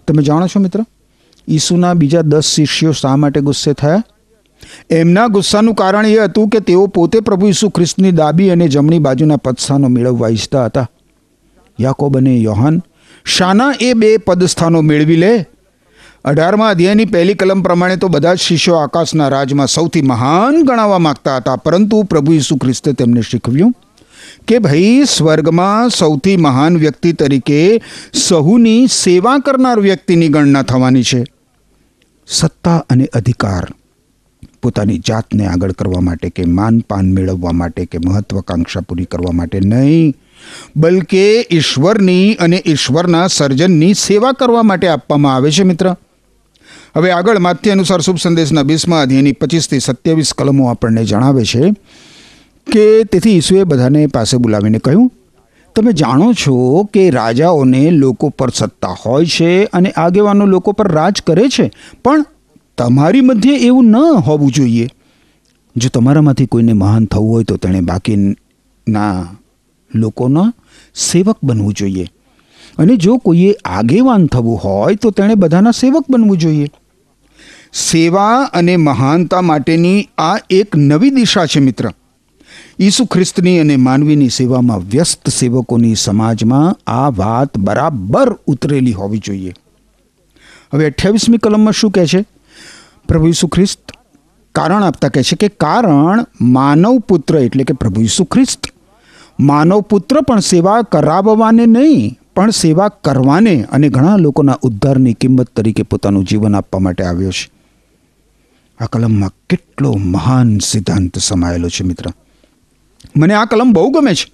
તમે 0.09 0.23
જાણો 0.23 0.47
છો, 0.47 0.61
મિત્ર? 0.61 0.85
ઈસુના 1.49 1.95
બીજા 1.95 2.21
દસ 2.21 2.45
શિષ્યો 2.45 2.93
શા 2.93 3.17
માટે 3.17 3.41
ગુસ્સે 3.41 3.73
થયા? 3.73 4.03
એમના 4.91 5.27
ગુસ્સાનું 5.27 5.75
કારણ 5.75 6.07
એ 6.07 6.19
હતું 6.19 6.49
કે 6.49 6.61
તેઓ 6.61 6.87
પોતે 6.87 7.21
પ્રભુ 7.21 7.49
ઈસુ 7.49 7.69
ખ્રિસ્તની 7.69 8.11
ડાબી 8.11 8.51
અને 8.51 8.69
જમણી 8.69 8.99
બાજુના 8.99 9.37
પદસ્થાનો 9.37 9.89
મેળવવા 9.89 10.29
ઈચ્છતા 10.29 10.65
હતા. 10.65 10.89
યાકોબ 11.81 12.17
અને 12.17 12.37
યોહાન, 12.37 12.83
શાના 13.25 13.75
એ 13.81 13.93
બે 13.95 14.17
પદસ્થાનો 14.17 14.81
મેળવી 14.81 15.17
લે. 15.17 15.47
અઢારમાં 16.25 16.71
અધ્યાયની 16.71 17.05
પહેલી 17.05 17.35
કલમ 17.35 17.63
પ્રમાણે 17.63 17.97
તો 17.97 18.09
બધા 18.09 18.35
જ 18.35 18.39
શિષ્યો 18.39 18.75
આકાશના 18.75 19.29
રાજમાં 19.29 19.67
સૌથી 19.67 20.03
મહાન 20.03 20.63
ગણાવવા 20.63 20.99
માંગતા 20.99 21.37
હતા, 21.37 21.57
પરંતુ 21.57 22.03
પ્રભુ 22.03 22.33
ઈસુ 22.33 22.57
ખ્રિસ્તે 22.57 22.93
તેમને 22.93 23.23
શીખવ્યું 23.23 23.75
કે, 24.49 24.59
ભાઈ, 24.59 25.05
સ્વર્ગમાં 25.05 25.89
સૌથી 25.89 26.37
મહાન 26.37 26.77
વ્યક્તિ 26.77 27.13
તરીકે 27.13 27.83
સહુની 28.15 28.87
સેવા 28.87 29.39
કરનાર 29.39 29.81
વ્યક્તિની 29.81 30.29
ગણના 30.29 30.63
થવાની 30.63 31.03
છે. 31.03 31.25
સત્તા 32.27 32.85
અને 32.91 33.05
અધિકાર 33.05 33.69
પોતાની 34.63 34.99
જાતને 35.09 35.47
આગળ 35.47 35.73
કરવા 35.73 36.01
માટે 36.01 36.29
કે 36.31 36.45
માનપાન 36.51 37.13
મેળવવા 37.13 37.53
માટે 37.53 37.85
કે 37.85 37.99
મહત્વાકાંક્ષા 38.07 38.81
પૂરી 38.81 39.05
કરવા 39.05 39.33
માટે 39.33 39.61
નહીં, 39.65 40.15
બલકે 40.77 41.25
ઈશ્વરની 41.51 42.35
અને 42.35 42.63
ઈશ્વરના 42.67 43.27
સર્જનની 43.27 43.95
સેવા 43.95 44.33
કરવા 44.33 44.63
માટે 44.63 44.89
આપવામાં 44.89 45.35
આવે 45.35 45.51
છે 45.51 45.65
મિત્ર. 45.65 45.89
હવે 46.97 47.11
આગળ 47.11 47.39
માથ્ય 47.39 47.71
અનુસાર 47.71 48.01
શુભ 48.01 48.21
સંદેશના 48.23 48.63
બીસમાં 48.63 49.03
અધ્યયની 49.03 49.33
પચીસથી 49.33 49.81
સત્યાવીસ 49.81 50.33
કલમો 50.39 50.69
આપણને 50.69 51.05
જણાવે 51.05 51.45
છે 51.45 51.73
કે 52.67 52.85
તેથી 53.05 53.37
ઈસુએ 53.37 53.65
બધાને 53.65 54.07
પાસે 54.07 54.37
બોલાવીને 54.37 54.79
કહ્યું, 54.79 55.09
તમે 55.77 55.93
જાણો 55.93 56.29
છો 56.33 56.57
કે 56.93 57.05
રાજાઓને 57.11 57.83
લોકો 57.91 58.29
પર 58.29 58.51
સત્તા 58.51 58.95
હોય 59.07 59.27
છે 59.27 59.65
અને 59.65 59.91
આગેવાનો 59.97 60.47
લોકો 60.47 60.73
પર 60.73 60.89
રાજ 60.93 61.23
કરે 61.23 61.49
છે, 61.49 61.67
પણ 62.05 62.25
તમારી 62.83 63.21
મધ્યે 63.21 63.55
એવું 63.55 63.85
ન 63.85 63.97
હોવું 63.97 64.53
જોઈએ. 64.53 64.89
જો 65.77 65.89
તમારામાંથી 65.89 66.47
કોઈને 66.47 66.73
મહાન 66.73 67.05
થવું 67.05 67.31
હોય 67.31 67.45
તો 67.45 67.57
તેણે 67.57 67.81
બાકીના 67.81 69.27
લોકોના 69.95 70.53
સેવક 70.97 71.37
બનવું 71.43 71.75
જોઈએ. 71.75 72.09
અને 72.79 72.97
જો 72.97 73.17
કોઈએ 73.17 73.55
આગેવાન 73.65 74.27
થવું 74.27 74.57
હોય 74.57 74.95
તો 74.95 75.11
તેણે 75.11 75.35
બધાના 75.35 75.71
સેવક 75.71 76.05
બનવું 76.11 76.39
જોઈએ. 76.39 76.69
સેવા 77.75 78.43
અને 78.43 78.77
મહાનતા 78.77 79.41
માટેની 79.41 80.09
આ 80.19 80.37
એક 80.51 80.77
નવી 80.77 81.11
દિશા 81.11 81.47
છે 81.47 81.61
મિત્ર. 81.61 81.93
ઈસુ 82.81 83.05
ખ્રિસ્તની 83.05 83.59
અને 83.59 83.77
માનવીની 83.77 84.29
સેવામાં 84.29 84.79
વ્યસ્ત 84.79 85.29
સેવકોની 85.29 85.95
સમાજમાં 85.95 86.91
આ 86.91 87.09
વાત 87.09 87.59
બરાબર 87.59 88.33
ઉતરેલી 88.47 88.93
હોવી 88.93 89.19
જોઈએ. 89.19 89.55
હવે 90.75 90.87
અઠ્યાવીસમી 90.87 91.39
કલમમાં 91.39 91.73
શું 91.73 91.91
કહે 91.91 92.07
છે? 92.07 92.32
પ્રભુ 93.09 93.29
ઈસુ 93.29 93.49
ખ્રિસ્ત 93.49 93.93
કારણ 94.55 94.85
આપતા 94.85 95.09
કહે 95.09 95.23
છે 95.23 95.37
કે 95.37 95.49
કારણ 95.49 96.25
માનવ 96.41 96.99
પુત્ર 96.99 97.39
એટલે 97.39 97.65
કે 97.65 97.73
પ્રભુ 97.73 98.01
ઈસુ 98.01 98.25
ખ્રિસ્ત. 98.25 98.67
માનવ 99.41 99.81
પુત્ર 99.81 100.21
પણ 100.21 100.39
સેવા 100.39 100.83
કરાવવાને 100.83 101.67
નહીં, 101.67 102.19
પણ 102.37 102.51
સેવા 102.51 102.89
કરવાને 102.89 103.63
અને 103.63 103.89
ઘણા 103.89 104.17
લોકોના 104.17 104.59
ઉદ્ધારની 104.63 105.15
કિંમત 105.15 105.49
તરીકે 105.57 105.83
પોતાનું 105.83 106.25
જીવન 106.25 106.55
આપવા 106.55 106.81
માટે 106.81 107.05
આવ્યો 107.05 107.31
છે. 107.31 107.51
આ 108.81 108.87
કલમમાં 108.87 109.31
કેટલો 109.51 109.93
મહાન 109.93 110.59
સિદ્ધાંત 110.59 111.19
સમાયેલો 111.19 111.69
છે 111.69 111.85
મિત્ર. 111.85 112.07
મને 113.17 113.35
આ 113.35 113.45
કલમ 113.45 113.73
બહુ 113.73 113.91
ગમે 113.91 114.15
છે. 114.15 114.33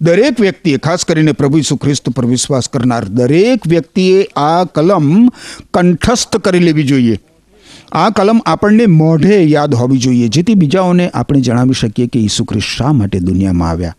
દરેક 0.00 0.40
વ્યક્તિએ, 0.40 0.78
ખાસ 0.78 1.04
કરીને 1.04 1.32
પ્રભુ 1.32 1.58
ઈસુ 1.58 1.76
ખ્રિસ્ત 1.76 2.08
પર 2.08 2.26
વિશ્વાસ 2.26 2.68
કરનાર 2.68 3.04
દરેક 3.04 3.66
વ્યક્તિએ 3.66 4.28
આ 4.36 4.64
કલમ 4.64 5.28
કંઠસ્થ 5.74 6.36
કરી 6.36 6.58
લેવી 6.58 6.82
જોઈએ. 6.82 7.20
આ 7.92 8.10
કલમ 8.10 8.40
આપણને 8.46 8.86
મોઢે 8.86 9.44
યાદ 9.44 9.74
હોવી 9.74 9.98
જોઈએ, 9.98 10.28
જેથી 10.28 10.54
બીજાઓને 10.54 11.08
આપણે 11.08 11.40
જણાવી 11.40 11.72
શકીએ 11.72 12.06
કે 12.06 12.20
ઈસુ 12.20 12.44
ખ્રિસ્ત 12.44 12.66
શા 12.66 12.92
માટે 12.92 13.20
દુનિયામાં 13.20 13.70
આવ્યા 13.70 13.96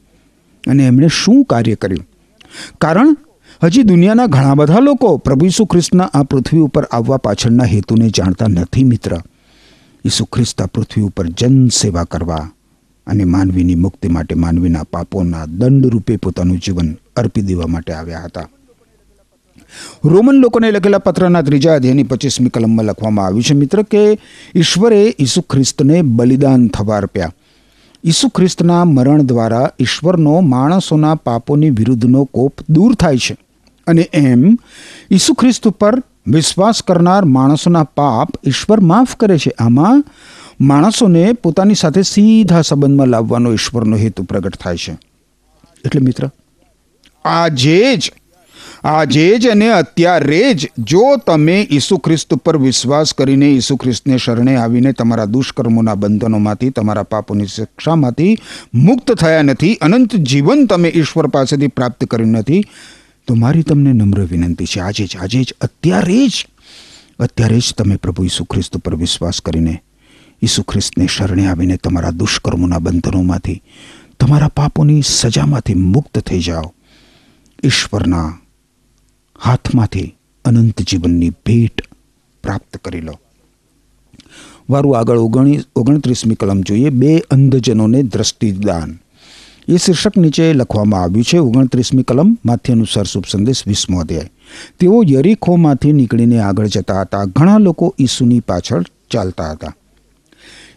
અને 0.70 0.88
એમણે 0.88 1.08
શું 1.08 1.46
કાર્ય 1.46 1.76
કર્યું. 1.76 2.08
કારણ, 2.82 3.16
હજી 3.64 3.84
દુનિયાના 3.84 4.26
ઘણા 4.26 4.56
બધા 4.56 4.80
લોકો 4.80 5.18
પ્રભુ 5.18 5.46
ઈસુ 5.46 5.66
ખ્રિસ્તના 5.66 6.04
આ 6.04 6.24
પૃથ્વી 6.24 6.60
ઉપર 6.60 6.84
આવવા 6.84 7.18
પાછળના 7.18 7.64
હેતુને 7.64 8.10
જાણતા 8.10 8.48
નથી, 8.48 8.84
મિત્ર. 8.84 9.20
ઈસુ 10.06 10.26
ખ્રિસ્ત 10.26 10.62
આ 10.62 10.66
પૃથ્વી 10.66 11.02
ઉપર 11.02 11.28
જન 11.28 11.68
સેવા 11.68 12.04
કરવા 12.04 12.52
અને 13.08 13.24
માનવીની 13.24 13.76
મુક્તિ 13.76 14.08
માટે 14.08 14.36
માનવીના 14.36 14.84
પાપોના 14.84 15.46
દંડ 15.46 15.86
રૂપે 15.86 16.18
પોતાનું 16.18 16.58
જીવન 16.58 16.98
અર્પી 17.16 17.42
દેવા 17.42 17.68
માટે 17.68 17.94
આવ્યા 17.94 18.20
હતા. 18.20 18.48
રોમન 20.04 20.36
લોકોને 20.36 20.72
લખેલા 20.72 20.98
પત્રના 20.98 21.42
ત્રીજા 21.42 21.76
અધ્યાયની 21.76 22.04
પચીસમી 22.04 22.50
કલમમાં 22.50 22.86
લખવામાં 22.86 23.26
આવ્યું 23.26 23.44
છે, 23.44 23.54
મિત્ર, 23.54 23.82
કે 23.82 24.20
ઈશ્વરે 24.56 25.16
ઈસુ 25.20 25.42
ખ્રિસ્તને 25.42 26.02
બલિદાન 26.02 26.68
થવા 26.68 26.98
અર્પ્યા 26.98 27.34
ઈસુ 28.06 28.30
ખ્રિસ્તના 28.30 28.86
મરણ 28.86 29.22
દ્વારા 29.22 29.70
ઈશ્વરનો 29.80 30.40
માણસોના 30.40 31.16
પાપોની 31.16 31.70
વિરુદ્ધનો 31.70 32.24
કોપ 32.24 32.54
દૂર 32.70 32.96
થાય 32.96 33.18
છે. 33.18 33.38
અને 33.88 34.02
એમ 34.14 34.58
ઈસુ 35.12 35.34
ખ્રિસ્ત 35.34 35.68
ઉપર 35.68 36.04
વિશ્વાસ 36.28 36.84
કરનાર 36.84 37.26
માણસોના 37.26 37.84
પાપ 37.84 38.30
ઈશ્વર 38.48 38.80
માફ 38.80 39.16
કરે 39.16 39.38
છે. 39.38 39.52
આમાં 39.60 40.04
માણસોને 40.62 41.34
પોતાની 41.34 41.76
સાથે 41.76 42.02
સીધા 42.02 42.62
સંબંધમાં 42.62 43.08
લાવવાનો 43.08 43.54
ઈશ્વરનો 43.54 43.98
હેતુ 43.98 44.24
પ્રગટ 44.24 44.56
થાય 44.56 44.78
છે. 44.78 44.98
એટલે 45.86 46.02
મિત્ર 46.02 46.30
આજે 47.26 47.96
જ 47.96 48.12
આજે 48.84 49.40
જ 49.40 49.48
અને 49.48 49.70
અત્યારે 49.70 50.54
જ 50.54 50.72
જો 50.80 51.18
તમે 51.18 51.68
ઈસુ 51.72 51.98
ખ્રિસ્ત 51.98 52.34
પર 52.34 52.58
વિશ્વાસ 52.58 53.14
કરીને 53.14 53.54
ઈસુ 53.54 53.78
ખ્રિસ્તને 53.78 54.18
શરણે 54.18 54.56
આવીને 54.56 54.94
તમારા 54.94 55.26
દુષ્કર્મોના 55.26 55.96
બંધનોમાંથી, 55.96 56.70
તમારા 56.70 57.04
પાપોની 57.04 57.48
શિક્ષામાંથી 57.48 58.38
મુક્ત 58.74 59.12
થયા 59.12 59.42
નથી, 59.42 59.76
અનંત 59.76 60.16
જીવન 60.16 60.66
તમે 60.66 60.90
ઈશ્વર 60.90 61.28
પાસેથી 61.28 61.68
પ્રાપ્ત 61.68 62.06
કર્યું 62.06 62.30
નથી, 62.30 62.66
તો 63.28 63.36
મારી 63.36 63.64
તમને 63.64 63.94
નમ્ર 63.94 64.20
વિનંતી 64.20 64.66
છે, 64.66 64.80
આજે 64.80 65.06
જ 65.06 65.18
આજે 65.18 65.44
જ, 65.44 65.54
અત્યારે 65.62 66.28
જ 66.28 66.48
અત્યારે 67.20 67.60
જ 67.60 67.74
તમે 67.78 67.96
પ્રભુ 67.96 68.24
ઈસુ 68.24 68.46
ખ્રિસ્ત 68.46 68.78
પર 68.78 68.96
વિશ્વાસ 68.96 69.42
કરીને 69.42 69.84
ઈસુ 70.42 70.64
ખ્રિસ્તને 70.64 71.08
શરણે 71.08 71.48
આવીને 71.48 71.78
તમારા 71.78 72.12
દુષ્કર્મોના 72.12 72.80
બંધનોમાંથી, 72.80 73.62
તમારા 74.20 74.48
પાપોની 74.48 75.02
સજામાંથી 75.02 75.74
મુક્ત 75.74 76.20
થઈ 76.20 76.40
જાઓ, 76.40 76.74
ઈશ્વરના 77.64 78.41
હાથમાંથી 79.44 80.16
અનંત 80.46 80.82
જીવનની 80.82 81.30
ભેટ 81.30 81.82
પ્રાપ્ત 82.44 82.78
કરી 82.78 83.02
લો. 83.02 83.20
વારું 84.70 84.98
આગળ 84.98 85.18
ઓગણી, 85.18 85.60
ઓગણત્રીસમી 85.76 86.36
કલમ 86.36 86.62
જોઈએ, 86.62 86.90
બે 86.90 87.18
અંધજનોને 87.18 88.04
દ્રષ્ટિદાન. 88.04 89.00
એ 89.68 89.78
શીર્ષક 89.78 90.18
નીચે 90.18 90.54
લખવામાં 90.54 91.02
આવ્યું 91.02 91.24
છે, 91.24 91.38
ઓગણત્રીસમી 91.38 92.04
કલમ 92.04 92.38
માથી 92.46 92.74
અનુસાર 92.74 93.04
શુભ 93.04 93.24
સંદેશ, 93.32 93.64
વીસમો 93.68 94.00
અધ્યાય. 94.00 94.30
તેઓ 94.80 95.04
યરીખોમાંથી 95.10 95.94
નીકળીને 95.94 96.40
આગળ 96.40 96.68
જતા 96.68 97.02
હતા. 97.02 97.24
ઘણા 97.24 97.58
લોકો 97.58 97.96
ઈસુની 98.00 98.40
પાછળ 98.40 98.84
ચાલતા 99.12 99.52
હતા. 99.52 99.76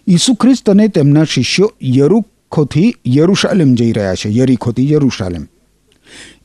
ઈસુ 0.08 0.34
ખ્રિસ્ત 0.34 0.70
અને 0.70 0.88
તેમના 0.88 1.24
શિષ્યો 1.24 1.72
યરુખોથી 1.82 2.94
યરુશાલેમ 3.06 3.74
જઈ 3.74 3.92
રહ્યા 3.92 4.14
છે. 4.14 4.30
યરીખોથી 4.30 4.92
યરુશાલેમ. 4.92 5.46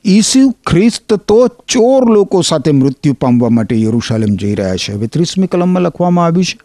ઈસુ 0.06 0.50
ખ્રિસ્ત 0.50 1.14
તો 1.14 1.48
ચોર 1.48 2.12
લોકો 2.14 2.42
સાથે 2.42 2.72
મૃત્યુ 2.72 3.14
પામવા 3.14 3.50
માટે 3.50 3.82
યરુશાલેમ 3.82 4.36
જઈ 4.36 4.56
રહ્યા 4.56 4.76
છે. 4.76 4.94
હવે 4.94 5.08
ત્રીસમી 5.08 5.48
કલમમાં 5.48 5.84
લખવામાં 5.84 6.26
આવ્યું 6.26 6.46
છે, 6.46 6.60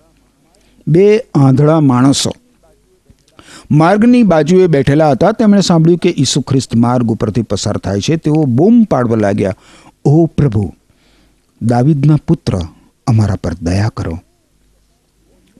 બે 0.89 1.19
આંધળા 1.35 1.81
માણસો 1.81 2.31
માર્ગની 3.71 4.23
બાજુએ 4.23 4.67
બેઠેલા 4.67 5.11
હતા. 5.11 5.33
તેમણે 5.33 5.61
સાંભળ્યું 5.61 5.99
કે 5.99 6.15
ઈસુ 6.19 6.41
ખ્રિસ્ત 6.41 6.77
માર્ગ 6.77 7.11
ઉપરથી 7.11 7.43
પસાર 7.43 7.77
થાય 7.77 8.01
છે. 8.01 8.17
તેઓ 8.17 8.45
બૂમ 8.45 8.85
પાડવા 8.85 9.17
લાગ્યા, 9.17 9.55
ઓ 10.05 10.27
પ્રભુ, 10.27 10.75
દાવિદના 11.63 12.17
પુત્ર, 12.27 12.59
અમારા 13.07 13.37
પર 13.37 13.55
દયા 13.55 13.93
કરો. 13.97 14.19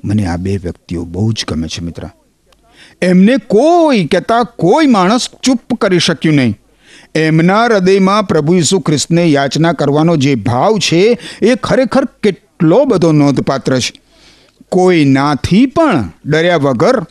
મને 0.05 0.27
આ 0.27 0.37
બે 0.37 0.57
વ્યક્તિઓ 0.57 1.05
બહુ 1.05 1.33
જ 1.33 1.45
ગમે 1.49 1.69
છે 1.69 1.85
મિત્ર. 1.85 2.11
એમને 3.03 3.37
કોઈ 3.37 4.05
કહેતા 4.05 4.43
કોઈ 4.43 4.87
માણસ 4.87 5.29
ચૂપ 5.43 5.75
કરી 5.81 5.99
શક્યું 5.99 6.35
નહીં. 6.35 6.57
એમના 7.15 7.65
હૃદયમાં 7.65 8.27
પ્રભુ 8.27 8.55
ઈસુ 8.55 8.81
ખ્રિસ્તને 8.81 9.27
યાચના 9.27 9.73
કરવાનો 9.73 10.17
જે 10.17 10.35
ભાવ 10.35 10.79
છે, 10.79 11.19
એ 11.43 11.55
ખરેખર 11.55 12.05
કેટલો 12.05 12.85
બધો 12.85 13.13
નોંધપાત્ર 13.13 13.79
છે. 13.79 13.93
કોઈ 14.69 15.05
નાથી 15.05 15.67
પણ 15.67 16.09
ડર્યા 16.27 16.57
વગર 16.57 17.07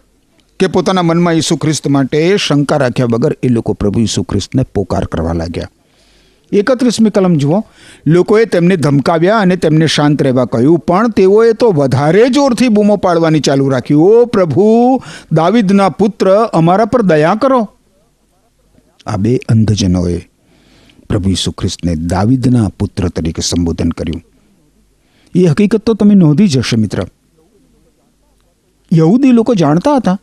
કે 0.60 0.68
પોતાના 0.68 1.02
મનમાં 1.02 1.34
ઈસુ 1.34 1.58
ખ્રિસ્ત 1.58 1.88
માટે 1.88 2.38
શંકા 2.38 2.78
રાખ્યા 2.78 3.06
વગર 3.06 3.38
એ 3.44 3.48
લોકો 3.48 3.74
પ્રભુ 3.74 4.00
ઈસુ 4.00 4.24
ખ્રિસ્તને 4.24 4.64
પોકાર 4.64 5.06
કરવા 5.06 5.34
લાગ્યા. 5.34 5.70
એકત્રીસમી 6.52 7.10
કલમ 7.10 7.36
જુઓ. 7.36 7.66
લોકોએ 8.08 8.46
તેમને 8.46 8.76
ધમકાવ્યા 8.76 9.38
અને 9.38 9.56
તેમને 9.56 9.88
શાંત 9.88 10.24
રહેવા 10.24 10.46
કહ્યું, 10.46 10.80
પણ 10.80 11.10
તેઓએ 11.10 11.54
તો 11.54 11.72
વધારે 11.72 12.30
જોરથી 12.30 12.68
બૂમો 12.68 12.96
પાડવાની 12.96 13.40
ચાલુ 13.40 13.70
રાખી. 13.70 13.94
ઓ 13.94 14.26
પ્રભુ, 14.26 15.02
દાવિદના 15.32 15.90
પુત્ર, 15.90 16.50
અમારા 16.54 16.86
પર 16.86 17.02
દયા 17.02 17.36
કરો. 17.36 17.70
આ 19.06 19.18
બે 19.18 19.40
અંધજનોએ 19.50 20.30
પ્રભુ 21.10 21.30
ઈસુ 21.30 21.52
ખ્રિસ્તને 21.52 21.96
દાવિદના 21.96 22.68
પુત્ર 22.68 23.08
તરીકે 23.08 23.42
સંબોધન 23.42 23.90
કર્યું. 23.90 24.24
એ 25.36 25.46
હકીકત 25.46 25.80
તો 25.80 25.94
તમે 25.94 26.16
નોંધી 26.16 26.48
જશે 26.48 26.78
મિત્ર. 26.78 27.06
યહૂદી 28.94 29.32
લોકો 29.32 29.56
જાણતા 29.56 29.96
હતા 29.96 30.20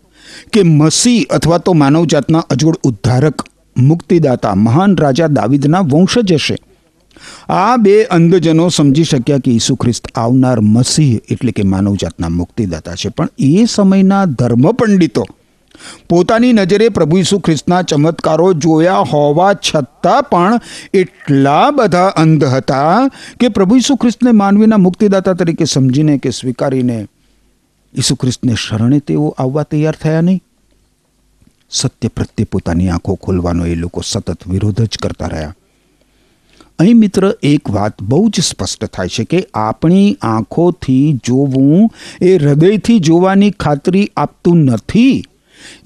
કે 0.53 0.63
મસી 0.63 1.25
અથવા 1.25 1.59
તો 1.59 1.73
માનવજાતના 1.73 2.39
અજોડ 2.39 2.77
ઉદ્ધારક, 2.83 3.43
મુક્તિદાતા, 3.77 4.55
મહાન 4.55 4.97
રાજા 4.97 5.27
દાવિદના 5.27 5.81
વંશજ 5.81 6.33
હશે. 6.33 6.57
આ 7.49 7.77
બે 7.77 8.05
અંધજનો 8.05 8.69
સમજી 8.69 9.05
શક્યા 9.05 9.39
કે 9.39 9.51
ઈસુ 9.51 9.75
ખ્રિસ્ત 9.75 10.09
આવનાર 10.15 10.61
મસીહ 10.61 11.19
એટલે 11.31 11.53
કે 11.53 11.63
માનવજાતના 11.63 12.29
મુક્તિદાતા 12.29 12.95
છે. 12.95 13.09
પણ 13.09 13.29
એ 13.39 13.65
સમયના 13.65 14.25
ધર્મ 14.25 14.73
પંડિતો 14.73 15.27
પોતાની 16.09 16.53
નજરે 16.53 16.89
પ્રભુ 16.89 17.19
ઈસુ 17.19 17.39
ખ્રિસ્તના 17.39 17.83
ચમત્કારો 17.83 18.53
જોયા 18.53 18.99
હોવા 18.99 19.55
છતાં 19.55 20.23
પણ 20.23 20.61
એટલા 20.95 21.71
બધા 21.71 22.07
અંધ 22.07 22.45
હતા 22.45 23.09
કે 23.41 23.49
પ્રભુ 23.49 23.77
ઈસુ 23.77 23.97
ખ્રિસ્તને 23.97 24.33
માનવીના 24.33 24.77
મુક્તિદાતા 24.77 25.33
તરીકે 25.33 25.65
સમજીને 25.65 26.19
કે 26.19 26.31
સ્વીકારીને 26.31 27.07
ઈસુ 27.95 28.15
ખ્રિસ્તને 28.15 28.55
શરણે 28.55 28.99
તેઓ 28.99 29.35
આવવા 29.39 29.63
તૈયાર 29.63 29.95
થયા 29.95 30.21
નહીં. 30.21 30.43
સત્ય 31.71 32.09
પ્રત્યે 32.09 32.45
પોતાની 32.45 32.89
આંખો 32.89 33.15
ખોલવાનો 33.15 33.67
એ 33.67 33.75
લોકો 33.75 34.01
સતત 34.01 34.49
વિરોધ 34.49 34.83
જ 34.83 34.99
કરતા 34.99 35.27
રહ્યા. 35.27 35.55
અહીં 36.79 36.97
મિત્ર 36.97 37.35
એક 37.43 37.71
વાત 37.71 38.03
બહુ 38.03 38.29
જ 38.29 38.41
સ્પષ્ટ 38.41 38.85
થાય 38.85 39.09
છે 39.09 39.25
કે 39.25 39.47
આપણી 39.55 40.17
આંખોથી 40.23 41.21
જોવું 41.25 41.91
એ 42.23 42.37
હૃદયથી 42.37 42.99
જોવાની 42.99 43.51
ખાતરી 43.51 44.11
આપતું 44.17 44.57
નથી. 44.57 45.25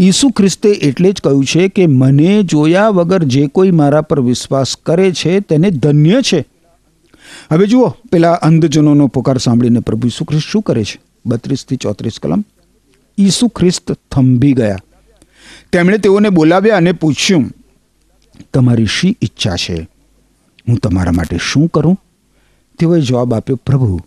ઈસુ 0.00 0.30
ખ્રિસ્તે 0.30 0.70
એટલે 0.70 1.12
જ 1.12 1.20
કહ્યું 1.20 1.44
છે 1.44 1.68
કે 1.68 1.86
મને 1.86 2.42
જોયા 2.42 2.88
વગર 2.88 3.22
જે 3.22 3.46
કોઈ 3.46 3.70
મારા 3.70 4.00
પર 4.00 4.20
વિશ્વાસ 4.20 4.76
કરે 4.76 5.12
છે 5.12 5.40
તેને 5.40 5.70
ધન્ય 5.70 6.22
છે. 6.22 6.44
હવે 7.52 7.66
જુઓ, 7.66 7.88
પેલા 7.88 8.32
અંધજનોનો 8.32 9.06
પોકાર 9.06 9.38
સાંભળીને 9.38 9.80
પ્રભુ 9.80 10.06
ઈસુ 10.06 10.24
ખ્રિસ્ત 10.24 10.46
શું 10.46 10.62
કરે 10.62 10.84
છે? 10.84 11.00
બત્રીસથી 11.26 11.76
ચોત્રીસ 11.76 12.12
કલમ. 12.22 12.44
ઈસુ 13.18 13.48
ખ્રિસ્ત 13.48 13.92
થંભી 13.92 14.52
ગયા. 14.52 14.78
તેમણે 15.72 15.98
તેઓને 15.98 16.28
બોલાવ્યા 16.28 16.76
અને 16.76 16.92
પૂછ્યું, 16.92 17.52
તમારી 18.54 18.86
શી 18.86 19.16
ઈચ્છા 19.22 19.56
છે? 19.56 19.88
હું 20.68 20.76
તમારા 20.76 21.12
માટે 21.12 21.38
શું 21.42 21.68
કરું? 21.68 22.00
તેઓએ 22.78 23.00
જવાબ 23.00 23.34
આપ્યો, 23.34 23.56
પ્રભુ, 23.56 24.00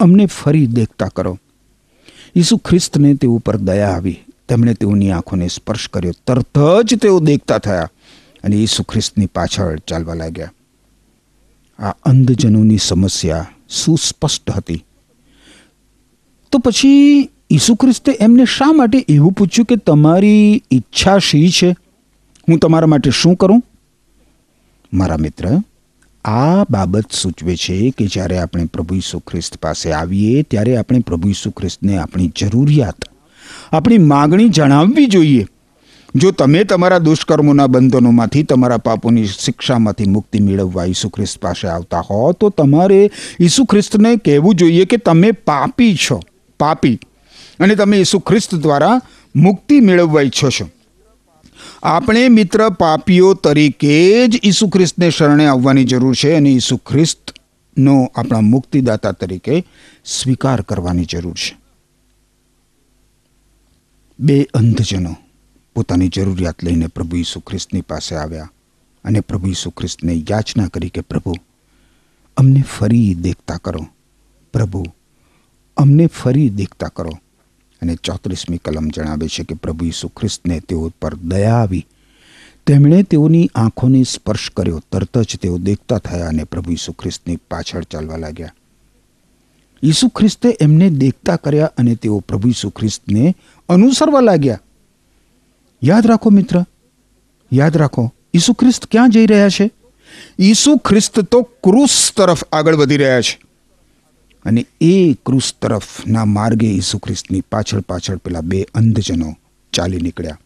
અમને 0.00 0.26
ફરી 0.26 0.66
દેખતા 0.66 1.08
કરો. 1.08 1.38
ઈસુ 2.34 2.56
ખ્રિસ્તને 2.56 3.14
તેઓ 3.14 3.38
પર 3.38 3.56
દયા 3.56 3.88
આવી. 3.88 4.20
તેમણે 4.48 4.74
તેઓની 4.74 5.10
આંખોને 5.10 5.48
સ્પર્શ 5.48 5.88
કર્યો. 5.88 6.12
તરત 6.26 6.58
જ 6.84 6.94
તેઓ 6.94 7.20
દેખતા 7.20 7.58
થયા 7.58 7.90
અને 8.44 8.56
ઈસુ 8.56 8.82
ખ્રિસ્તની 8.82 9.26
પાછળ 9.26 9.78
ચાલવા 9.78 10.14
લાગ્યા. 10.14 10.52
આ 11.78 11.90
અંધજનોની 11.90 12.78
સમસ્યા 12.78 13.46
સુસ્પષ્ટ 13.68 14.50
હતી. 14.50 14.84
તો 16.52 16.58
પછી 16.58 17.28
ઈસુ 17.50 17.74
ખ્રિસ્તે 17.74 18.12
એમને 18.12 18.44
શા 18.44 18.72
માટે 18.72 19.04
એવું 19.08 19.32
પૂછ્યું 19.32 19.66
કે 19.66 19.76
તમારી 19.76 20.62
ઈચ્છા 20.72 21.18
શી 21.18 21.50
છે? 21.50 21.70
હું 22.48 22.58
તમારા 22.58 22.86
માટે 22.86 23.10
શું 23.10 23.36
કરું? 23.36 23.62
મારા 24.92 25.16
મિત્ર, 25.16 25.48
આ 26.24 26.64
બાબત 26.70 27.12
સૂચવે 27.12 27.56
છે 27.56 27.90
કે 27.90 28.06
જ્યારે 28.06 28.38
આપણે 28.38 28.64
પ્રભુ 28.64 28.94
ઈસુ 28.94 29.18
ખ્રિસ્ત 29.18 29.56
પાસે 29.56 29.92
આવીએ, 29.92 30.42
ત્યારે 30.42 30.76
આપણે 30.76 30.98
પ્રભુ 30.98 31.28
ઈસુ 31.28 31.50
ખ્રિસ્તને 31.50 31.96
આપણી 31.96 32.32
જરૂરિયાત 32.38 33.04
આપણી 33.72 33.98
માગણી 33.98 34.48
જણાવવી 34.48 35.06
જોઈએ. 35.06 35.46
જો 36.14 36.30
તમે 36.30 36.64
તમારા 36.64 36.98
દુષ્કર્મોના 36.98 37.66
બંધનોમાંથી 37.66 38.42
તમારા 38.42 38.76
પાપોની 38.76 39.26
શિક્ષામાંથી 39.26 40.06
મુક્તિ 40.06 40.40
મેળવવા 40.40 40.84
ઈસુ 40.84 41.08
ખ્રિસ્ત 41.08 41.40
પાસે 41.40 41.68
આવતા 41.68 42.00
હો, 42.00 42.32
તો 42.32 42.50
તમારે 42.50 43.10
ઈસુ 43.40 43.64
ખ્રિસ્તને 43.64 44.16
કહેવું 44.16 44.54
જોઈએ 44.54 44.84
કે 44.84 44.96
તમે 44.96 45.32
પાપી 45.32 45.96
છો, 45.96 46.20
પાપી. 46.60 46.98
અને 47.60 47.74
તમે 47.74 47.96
ઈસુ 47.96 48.18
ખ્રિસ્ત 48.18 48.54
દ્વારા 48.54 49.00
મુક્તિ 49.36 49.80
મેળવવા 49.80 50.22
ઈચ્છો 50.22 50.50
છો 50.50 50.68
આપણે 51.82 52.28
મિત્ર 52.28 52.68
પાપીઓ 52.68 53.34
તરીકે 53.34 54.28
જ 54.28 54.40
ઈસુ 54.44 54.68
ખ્રિસ્તને 54.68 55.10
શરણે 55.10 55.46
આવવાની 55.46 55.84
જરૂર 55.84 56.14
છે 56.14 56.34
અને 56.36 56.50
ઈસુ 56.50 56.76
ખ્રિસ્તનો 56.76 58.12
આપણા 58.16 58.40
મુક્તિદાતા 58.40 59.12
તરીકે 59.12 59.64
સ્વીકાર 60.04 60.60
કરવાની 60.62 61.04
જરૂર 61.04 61.34
છે. 61.34 61.65
બે 64.18 64.42
અંધજનો 64.54 65.16
પોતાની 65.74 66.08
જરૂરિયાત 66.08 66.64
લઈને 66.64 66.86
પ્રભુ 66.86 67.16
ઈસુ 67.16 67.40
ખ્રિસ્તની 67.40 67.80
પાસે 67.80 68.16
આવ્યા 68.16 68.50
અને 69.04 69.20
પ્રભુ 69.20 69.48
ઈસુ 69.48 69.70
ખ્રિસ્તને 69.70 70.24
યાચના 70.30 70.68
કરી 70.68 70.88
કે, 70.88 71.00
પ્રભુ, 71.00 71.34
અમને 72.36 72.62
ફરી 72.62 73.14
દેખતા 73.14 73.56
કરો. 73.56 73.86
પ્રભુ, 74.52 74.84
અમને 75.76 76.06
ફરી 76.06 76.48
દેખતા 76.48 76.88
કરો. 76.88 77.10
અને 77.82 77.94
ચોત્રીસમી 77.94 78.56
કલમ 78.56 78.88
જણાવે 78.88 79.28
છે 79.28 79.44
કે, 79.44 79.54
પ્રભુ 79.54 79.84
ઈસુ 79.84 80.08
ખ્રિસ્તને 80.08 80.60
તેઓ 80.60 80.92
પર 81.02 81.14
દયા 81.14 81.54
આવી. 81.54 81.86
તેમણે 82.66 83.02
તેઓની 83.02 83.50
આંખોને 83.54 84.02
સ્પર્શ 84.02 84.50
કર્યો, 84.50 84.82
તરત 84.92 85.18
જ 85.18 85.36
તેઓ 85.36 85.58
દેખતા 85.58 85.98
થયા 85.98 86.28
અને 86.28 86.44
પ્રભુ 86.44 86.72
ઈસુ 86.72 86.92
ખ્રિસ્તની 86.92 87.36
પાછળ 87.36 87.84
ચાલવા 87.84 88.16
લાગ્યા. 88.16 88.52
ઈસુ 89.82 90.08
ખ્રિસ્તે 90.08 90.56
એમને 90.60 90.90
દેખતા 90.90 91.36
કર્યા 91.36 91.70
અને 91.76 91.94
તેઓ 91.94 92.18
પ્રભુ 92.18 92.48
ઈસુ 92.48 92.70
ખ્રિસ્તને 92.70 93.34
અનુસરવા 93.68 94.20
લાગ્યા. 94.20 94.60
યાદ 95.84 96.06
રાખો 96.06 96.30
મિત્ર, 96.30 96.64
યાદ 97.52 97.76
રાખો, 97.76 98.14
ઈસુ 98.34 98.52
ખ્રિસ્ત 98.52 98.86
ક્યાં 98.86 99.10
જઈ 99.10 99.26
રહ્યા 99.26 99.48
છે? 99.48 99.70
ઈસુ 100.38 100.76
ખ્રિસ્ત 100.76 101.20
તો 101.20 101.42
ક્રુસ 101.42 102.12
તરફ 102.16 102.44
આગળ 102.44 102.76
વધી 102.76 102.96
રહ્યા 102.96 103.20
છે. 103.20 103.40
અને 104.44 104.66
એ 104.80 105.12
ક્રુસ 105.12 105.54
તરફના 105.62 106.24
માર્ગે 106.24 106.66
ઈસુ 106.66 106.98
ખ્રિસ્તની 106.98 107.40
પાછળ 107.40 107.80
પાછળ 107.80 108.16
પેલા 108.16 108.40
બે 108.40 108.66
અંધજનો 108.74 109.34
ચાલી 109.72 109.96
નીકળ્યા. 109.96 110.38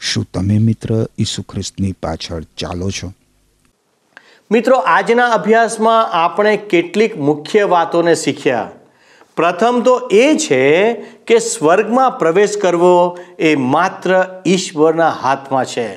શું 0.00 0.28
તમે 0.34 0.58
મિત્ર 0.58 1.06
ઈસુ 1.18 1.42
ખ્રિસ્તની 1.42 1.92
પાછળ 1.92 2.44
ચાલો 2.56 2.90
છો? 2.90 3.12
મિત્રો, 4.52 4.76
આજના 4.76 5.26
અભ્યાસમાં 5.26 6.12
આપણે 6.12 6.56
કેટલીક 6.56 7.18
મુખ્ય 7.18 7.64
વાતોને 7.64 8.14
શીખ્યા. 8.14 8.70
પ્રથમ 9.36 9.80
તો 9.80 10.08
એ 10.12 10.36
છે 10.36 10.92
કે 11.26 11.38
સ્વર્ગમાં 11.38 12.18
પ્રવેશ 12.18 12.58
કરવો 12.58 13.18
એ 13.38 13.56
માત્ર 13.56 14.24
ઈશ્વરના 14.46 15.08
હાથમાં 15.08 15.64
છે. 15.64 15.96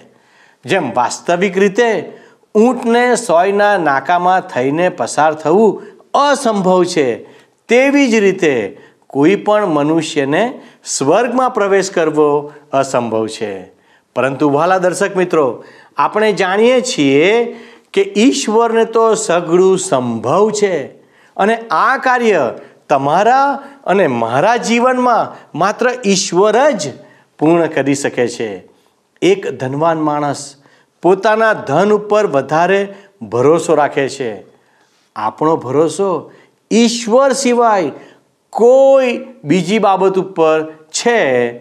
જેમ 0.65 0.93
વાસ્તવિક 0.93 1.57
રીતે 1.57 2.13
ઊંટને 2.55 3.15
સોયના 3.15 3.77
નાકામાં 3.77 4.41
થઈને 4.41 4.89
પસાર 4.89 5.33
થવું 5.33 5.83
અસંભવ 6.13 6.83
છે, 6.83 7.23
તેવી 7.67 8.11
જ 8.11 8.15
રીતે 8.15 8.77
કોઈ 9.07 9.35
પણ 9.35 9.65
મનુષ્યને 9.65 10.61
સ્વર્ગમાં 10.85 11.49
પ્રવેશ 11.49 11.91
કરવો 11.91 12.53
અસંભવ 12.73 13.27
છે. 13.27 13.71
પરંતુ 14.15 14.49
વહાલા 14.49 14.77
દર્શક 14.77 15.17
મિત્રો, 15.17 15.63
આપણે 15.97 16.33
જાણીએ 16.33 16.81
છીએ 16.81 17.55
કે 17.95 18.13
ઈશ્વરને 18.17 18.85
તો 18.85 19.15
સઘળું 19.15 19.79
સંભવ 19.79 20.51
છે. 20.51 20.83
અને 21.37 21.55
આ 21.55 21.97
કાર્ય 21.97 22.53
તમારા 22.89 23.63
અને 23.85 24.07
મારા 24.07 24.55
જીવનમાં 24.55 25.49
માત્ર 25.57 25.89
ઈશ્વર 26.05 26.69
જ 26.69 26.93
પૂર્ણ 27.39 27.65
કરી 27.65 27.95
શકે 27.95 28.27
છે. 28.27 28.63
એક 29.21 29.59
ધનવાન 29.59 30.01
માણસ 30.01 30.55
પોતાના 31.01 31.53
ધન 31.53 31.91
ઉપર 31.91 32.27
વધારે 32.27 32.93
ભરોસો 33.21 33.75
રાખે 33.75 34.09
છે. 34.09 34.45
આપણો 35.15 35.55
ભરોસો 35.55 36.31
ઈશ્વર 36.71 37.33
સિવાય 37.33 37.91
કોઈ 38.49 39.25
બીજી 39.43 39.79
બાબત 39.79 40.19
ઉપર 40.19 40.65
છે 40.71 41.51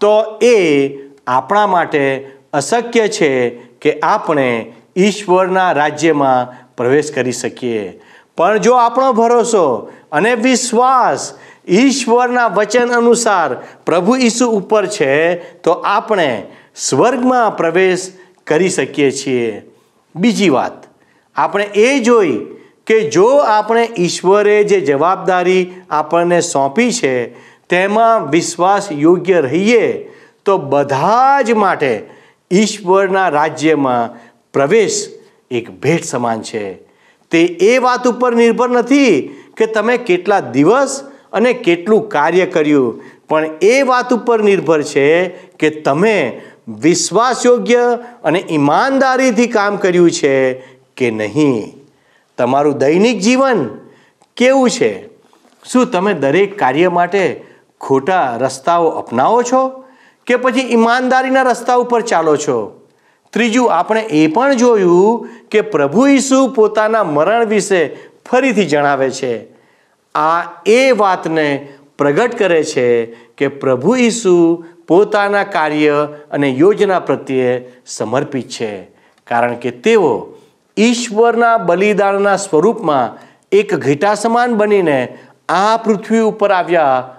તો 0.00 0.38
એ 0.42 0.88
આપણા 1.26 1.66
માટે 1.66 2.30
અશક્ય 2.52 3.08
છે 3.08 3.48
કે 3.50 4.00
આપણે 4.00 4.72
ઈશ્વરના 4.98 5.72
રાજ્યમાં 5.72 6.52
પ્રવેશ 6.76 7.10
કરી 7.12 7.32
શકીએ. 7.32 8.00
પણ 8.36 8.58
જો 8.58 8.74
આપણો 8.74 9.12
ભરોસો 9.12 9.66
અને 10.12 10.34
વિશ્વાસ 10.34 11.32
ઈશ્વરના 11.68 12.46
વચન 12.48 12.94
અનુસાર 12.94 13.56
પ્રભુ 13.86 14.16
ઈસુ 14.16 14.50
ઉપર 14.50 14.86
છે, 14.86 15.36
તો 15.62 15.72
આપણે 15.72 16.42
સ્વર્ગમાં 16.76 17.56
પ્રવેશ 17.56 18.10
કરી 18.46 18.68
શકીએ 18.68 19.10
છીએ. 19.10 19.62
બીજી 20.14 20.48
વાત, 20.48 20.86
આપણે 21.36 21.64
એ 21.64 22.00
જોઈ 22.00 22.38
કે 22.86 23.00
જો 23.10 23.26
આપણે 23.36 23.88
ઈશ્વરે 23.98 24.64
જે 24.64 24.80
જવાબદારી 24.80 25.70
આપણને 25.90 26.40
સોંપી 26.40 26.92
છે, 26.92 27.14
તેમાં 27.68 28.30
વિશ્વાસ 28.30 28.88
યોગ્ય 28.92 29.40
રહીએ, 29.40 29.86
તો 30.44 30.58
બધા 30.58 31.42
જ 31.42 31.52
માટે 31.52 31.92
ઈશ્વરના 32.50 33.28
રાજ્યમાં 33.28 34.27
પ્રવેશ 34.52 35.08
એક 35.50 35.80
ભેટ 35.80 36.04
સમાન 36.04 36.42
છે. 36.42 36.74
તે 37.30 37.44
એ 37.44 37.78
વાત 37.78 38.08
ઉપર 38.08 38.34
નિર્ભર 38.34 38.70
નથી 38.70 39.34
કે 39.56 39.66
તમે 39.66 39.96
કેટલા 39.96 40.40
દિવસ 40.40 41.04
અને 41.32 41.52
કેટલું 41.52 42.08
કાર્ય 42.08 42.46
કર્યું. 42.46 43.02
પણ 43.28 43.46
એ 43.62 43.82
વાત 43.82 44.14
ઉપર 44.14 44.42
નિર્ભર 44.42 44.82
છે 44.82 45.28
કે 45.28 45.70
તમે 45.70 46.42
વિશ્વાસયોગ્ય 46.68 47.98
અને 48.24 48.44
ઈમાનદારીથી 48.50 49.46
કામ 49.46 49.76
કર્યું 49.76 50.10
છે 50.10 50.54
કે 50.96 51.10
નહીં. 51.10 51.72
તમારું 52.38 52.78
દૈનિક 52.78 53.18
જીવન 53.18 53.78
કેવું 54.36 54.70
છે? 54.70 55.06
શું 55.64 55.90
તમે 55.90 56.14
દરેક 56.14 56.58
કાર્ય 56.58 56.88
માટે 56.88 57.44
ખોટા 57.80 58.36
રસ્તાઓ 58.40 58.88
અપનાવો 58.88 59.42
છો? 59.42 59.84
કે 60.26 60.36
પછી 60.36 60.60
ઈમાનદારીના 60.60 61.42
રસ્તા 61.42 61.74
ઉપર 61.74 62.00
ચાલો 62.00 62.36
છો? 62.36 62.77
ત્રીજું, 63.32 63.72
આપણે 63.72 64.00
એ 64.00 64.26
પણ 64.26 64.54
જોયું 64.54 65.28
કે 65.50 65.60
પ્રભુ 65.60 66.06
ઈસુ 66.06 66.48
પોતાના 66.48 67.04
મરણ 67.04 67.44
વિશે 67.44 67.96
ફરીથી 68.30 68.64
જણાવે 68.64 69.10
છે. 69.10 69.46
આ 70.14 70.42
એ 70.66 70.90
વાતને 70.90 71.68
પ્રગટ 71.98 72.38
કરે 72.38 72.64
છે 72.64 73.04
કે 73.38 73.48
પ્રભુ 73.48 73.96
ઈસુ 73.96 74.64
પોતાના 74.86 75.44
કાર્ય 75.44 76.08
અને 76.30 76.50
યોજના 76.50 77.00
પ્રત્યે 77.00 77.62
સમર્પિત 77.86 78.48
છે. 78.48 78.72
કારણ 79.26 79.54
કે 79.54 79.70
તેઓ 79.70 80.34
ઈશ્વરના 80.76 81.58
બલિદાનના 81.58 82.36
સ્વરૂપમાં 82.36 83.18
એક 83.52 83.74
ઘીટા 83.74 84.14
સમાન 84.14 84.54
બનીને 84.54 85.18
આ 85.48 85.76
પૃથ્વી 85.76 86.20
ઉપર 86.20 86.50
આવ્યા. 86.50 87.14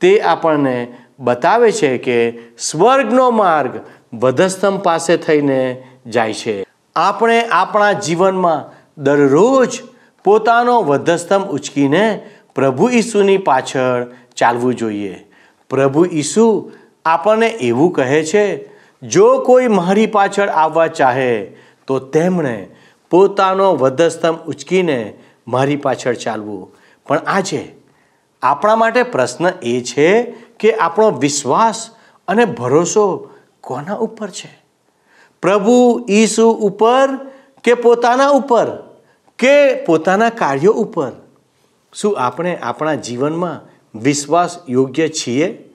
તે 0.00 0.20
આપણને 0.20 0.76
બતાવે 1.18 1.72
છે 1.72 1.98
કે 1.98 2.18
સ્વર્ગનો 2.58 3.30
માર્ગ 3.30 3.76
વધસ્તંભ 4.14 4.80
પાસે 4.80 5.16
થઈને 5.16 5.82
જાય 6.06 6.34
છે. 6.34 6.66
આપણે 6.96 7.40
આપણા 7.40 7.92
જીવનમાં 7.92 8.72
દરરોજ 9.02 9.80
પોતાનો 10.24 10.82
વધસ્તંભ 10.82 11.46
ઉચકીને 11.46 12.30
પ્રભુ 12.54 12.88
ઈસુની 12.88 13.38
પાછળ 13.38 14.06
ચાલવું 14.36 14.74
જોઈએ. 14.74 15.26
પ્રભુ 15.70 16.06
ઈસુ 16.12 16.72
આપણને 17.04 17.46
એવું 17.46 17.92
કહે 17.92 18.24
છે, 18.24 18.70
જો 19.02 19.38
કોઈ 19.38 19.68
મારી 19.68 20.06
પાછળ 20.06 20.48
આવવા 20.48 20.86
ચાહે, 20.86 21.56
તો 21.86 21.98
તેમણે 21.98 22.68
પોતાનો 23.10 23.74
વધસ્તંભ 23.74 24.38
ઉચકીને 24.46 25.14
મારી 25.48 25.76
પાછળ 25.76 26.14
ચાલવું. 26.14 26.74
પણ 27.06 27.18
આજે 27.18 27.74
આપણા 28.42 28.76
માટે 28.76 29.02
પ્રશ્ન 29.02 29.48
એ 29.62 29.80
છે 29.80 30.22
કે 30.60 30.74
આપણો 30.74 31.10
વિશ્વાસ 31.10 31.90
અને 32.28 32.44
ભરોસો 32.44 33.30
કોના 33.62 33.94
ઉપર 33.94 34.30
છે? 34.30 34.62
પ્રભુ 35.42 36.06
ઈસુ 36.10 36.50
ઉપર 36.50 37.08
કે 37.64 37.74
પોતાના 37.74 38.28
ઉપર? 38.28 38.66
કે 39.38 39.84
પોતાના 39.84 40.28
કાર્યો 40.28 40.72
ઉપર? 40.72 41.12
શું 41.94 42.18
આપણે 42.18 42.56
આપણા 42.56 42.94
જીવનમાં 42.94 43.60
વિશ્વાસ 43.98 44.58
યોગ્ય 44.68 45.08
છીએ? 45.08 45.70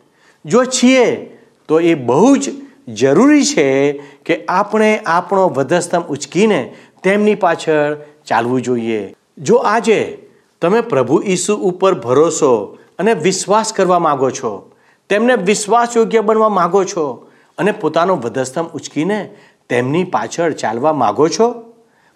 જો 0.46 0.64
છીએ, 0.64 1.38
તો 1.68 1.80
એ 1.80 1.94
બહુ 1.94 2.38
જ 2.38 2.50
જરૂરી 2.88 3.46
છે 3.46 3.92
કે 4.26 4.46
આપણે 4.46 5.00
આપણો 5.06 5.50
વધસ્તંભ 5.50 6.08
ઉચકીને 6.08 6.76
તેમની 7.04 7.36
પાછળ 7.36 7.96
ચાલવું 8.26 8.62
જોઈએ. 8.62 9.16
જો 9.38 9.56
આજે 9.56 10.30
તમે 10.62 10.82
પ્રભુ 10.82 11.22
ઈસુ 11.26 11.56
ઉપર 11.56 11.94
ભરોસો 11.94 12.78
અને 13.00 13.14
વિશ્વાસ 13.14 13.74
કરવા 13.74 14.00
માગો 14.00 14.30
છો, 14.30 14.72
તેમને 15.10 15.36
વિશ્વાસ 15.36 15.98
યોગ્ય 15.98 16.22
બનવા 16.22 16.50
માગો 16.50 16.84
છો 16.84 17.27
અને 17.58 17.72
પોતાનો 17.72 18.16
વધસ્તંભ 18.16 18.68
ઉચકીને 18.68 19.30
તેમની 19.70 20.04
પાછળ 20.04 20.52
ચાલવા 20.52 20.94
માગો 20.94 21.28
છો? 21.28 21.74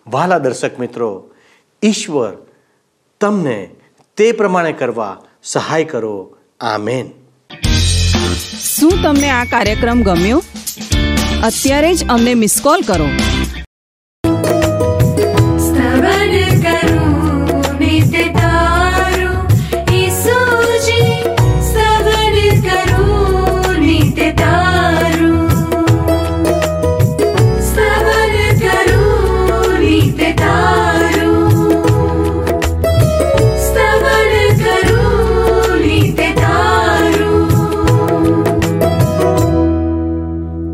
વાલા 0.07 0.37
દર્શક 0.37 0.79
મિત્રો, 0.79 1.29
ઈશ્વર 1.83 2.37
તમને 3.21 3.69
તે 4.17 4.31
પ્રમાણે 4.31 4.73
કરવા 4.73 5.17
સહાય 5.43 5.83
કરો. 5.83 6.37
આમેન. 6.61 7.11
શું 8.59 8.91
તમને 9.03 9.29
આ 9.29 9.43
કાર્યક્રમ 9.43 10.03
ગમ્યો? 10.03 10.43
અત્યારે 11.43 11.93
જ 11.93 12.07
અમને 12.07 12.33
મિસ 12.33 12.59
કોલ 12.63 12.81
કરો. 12.81 13.05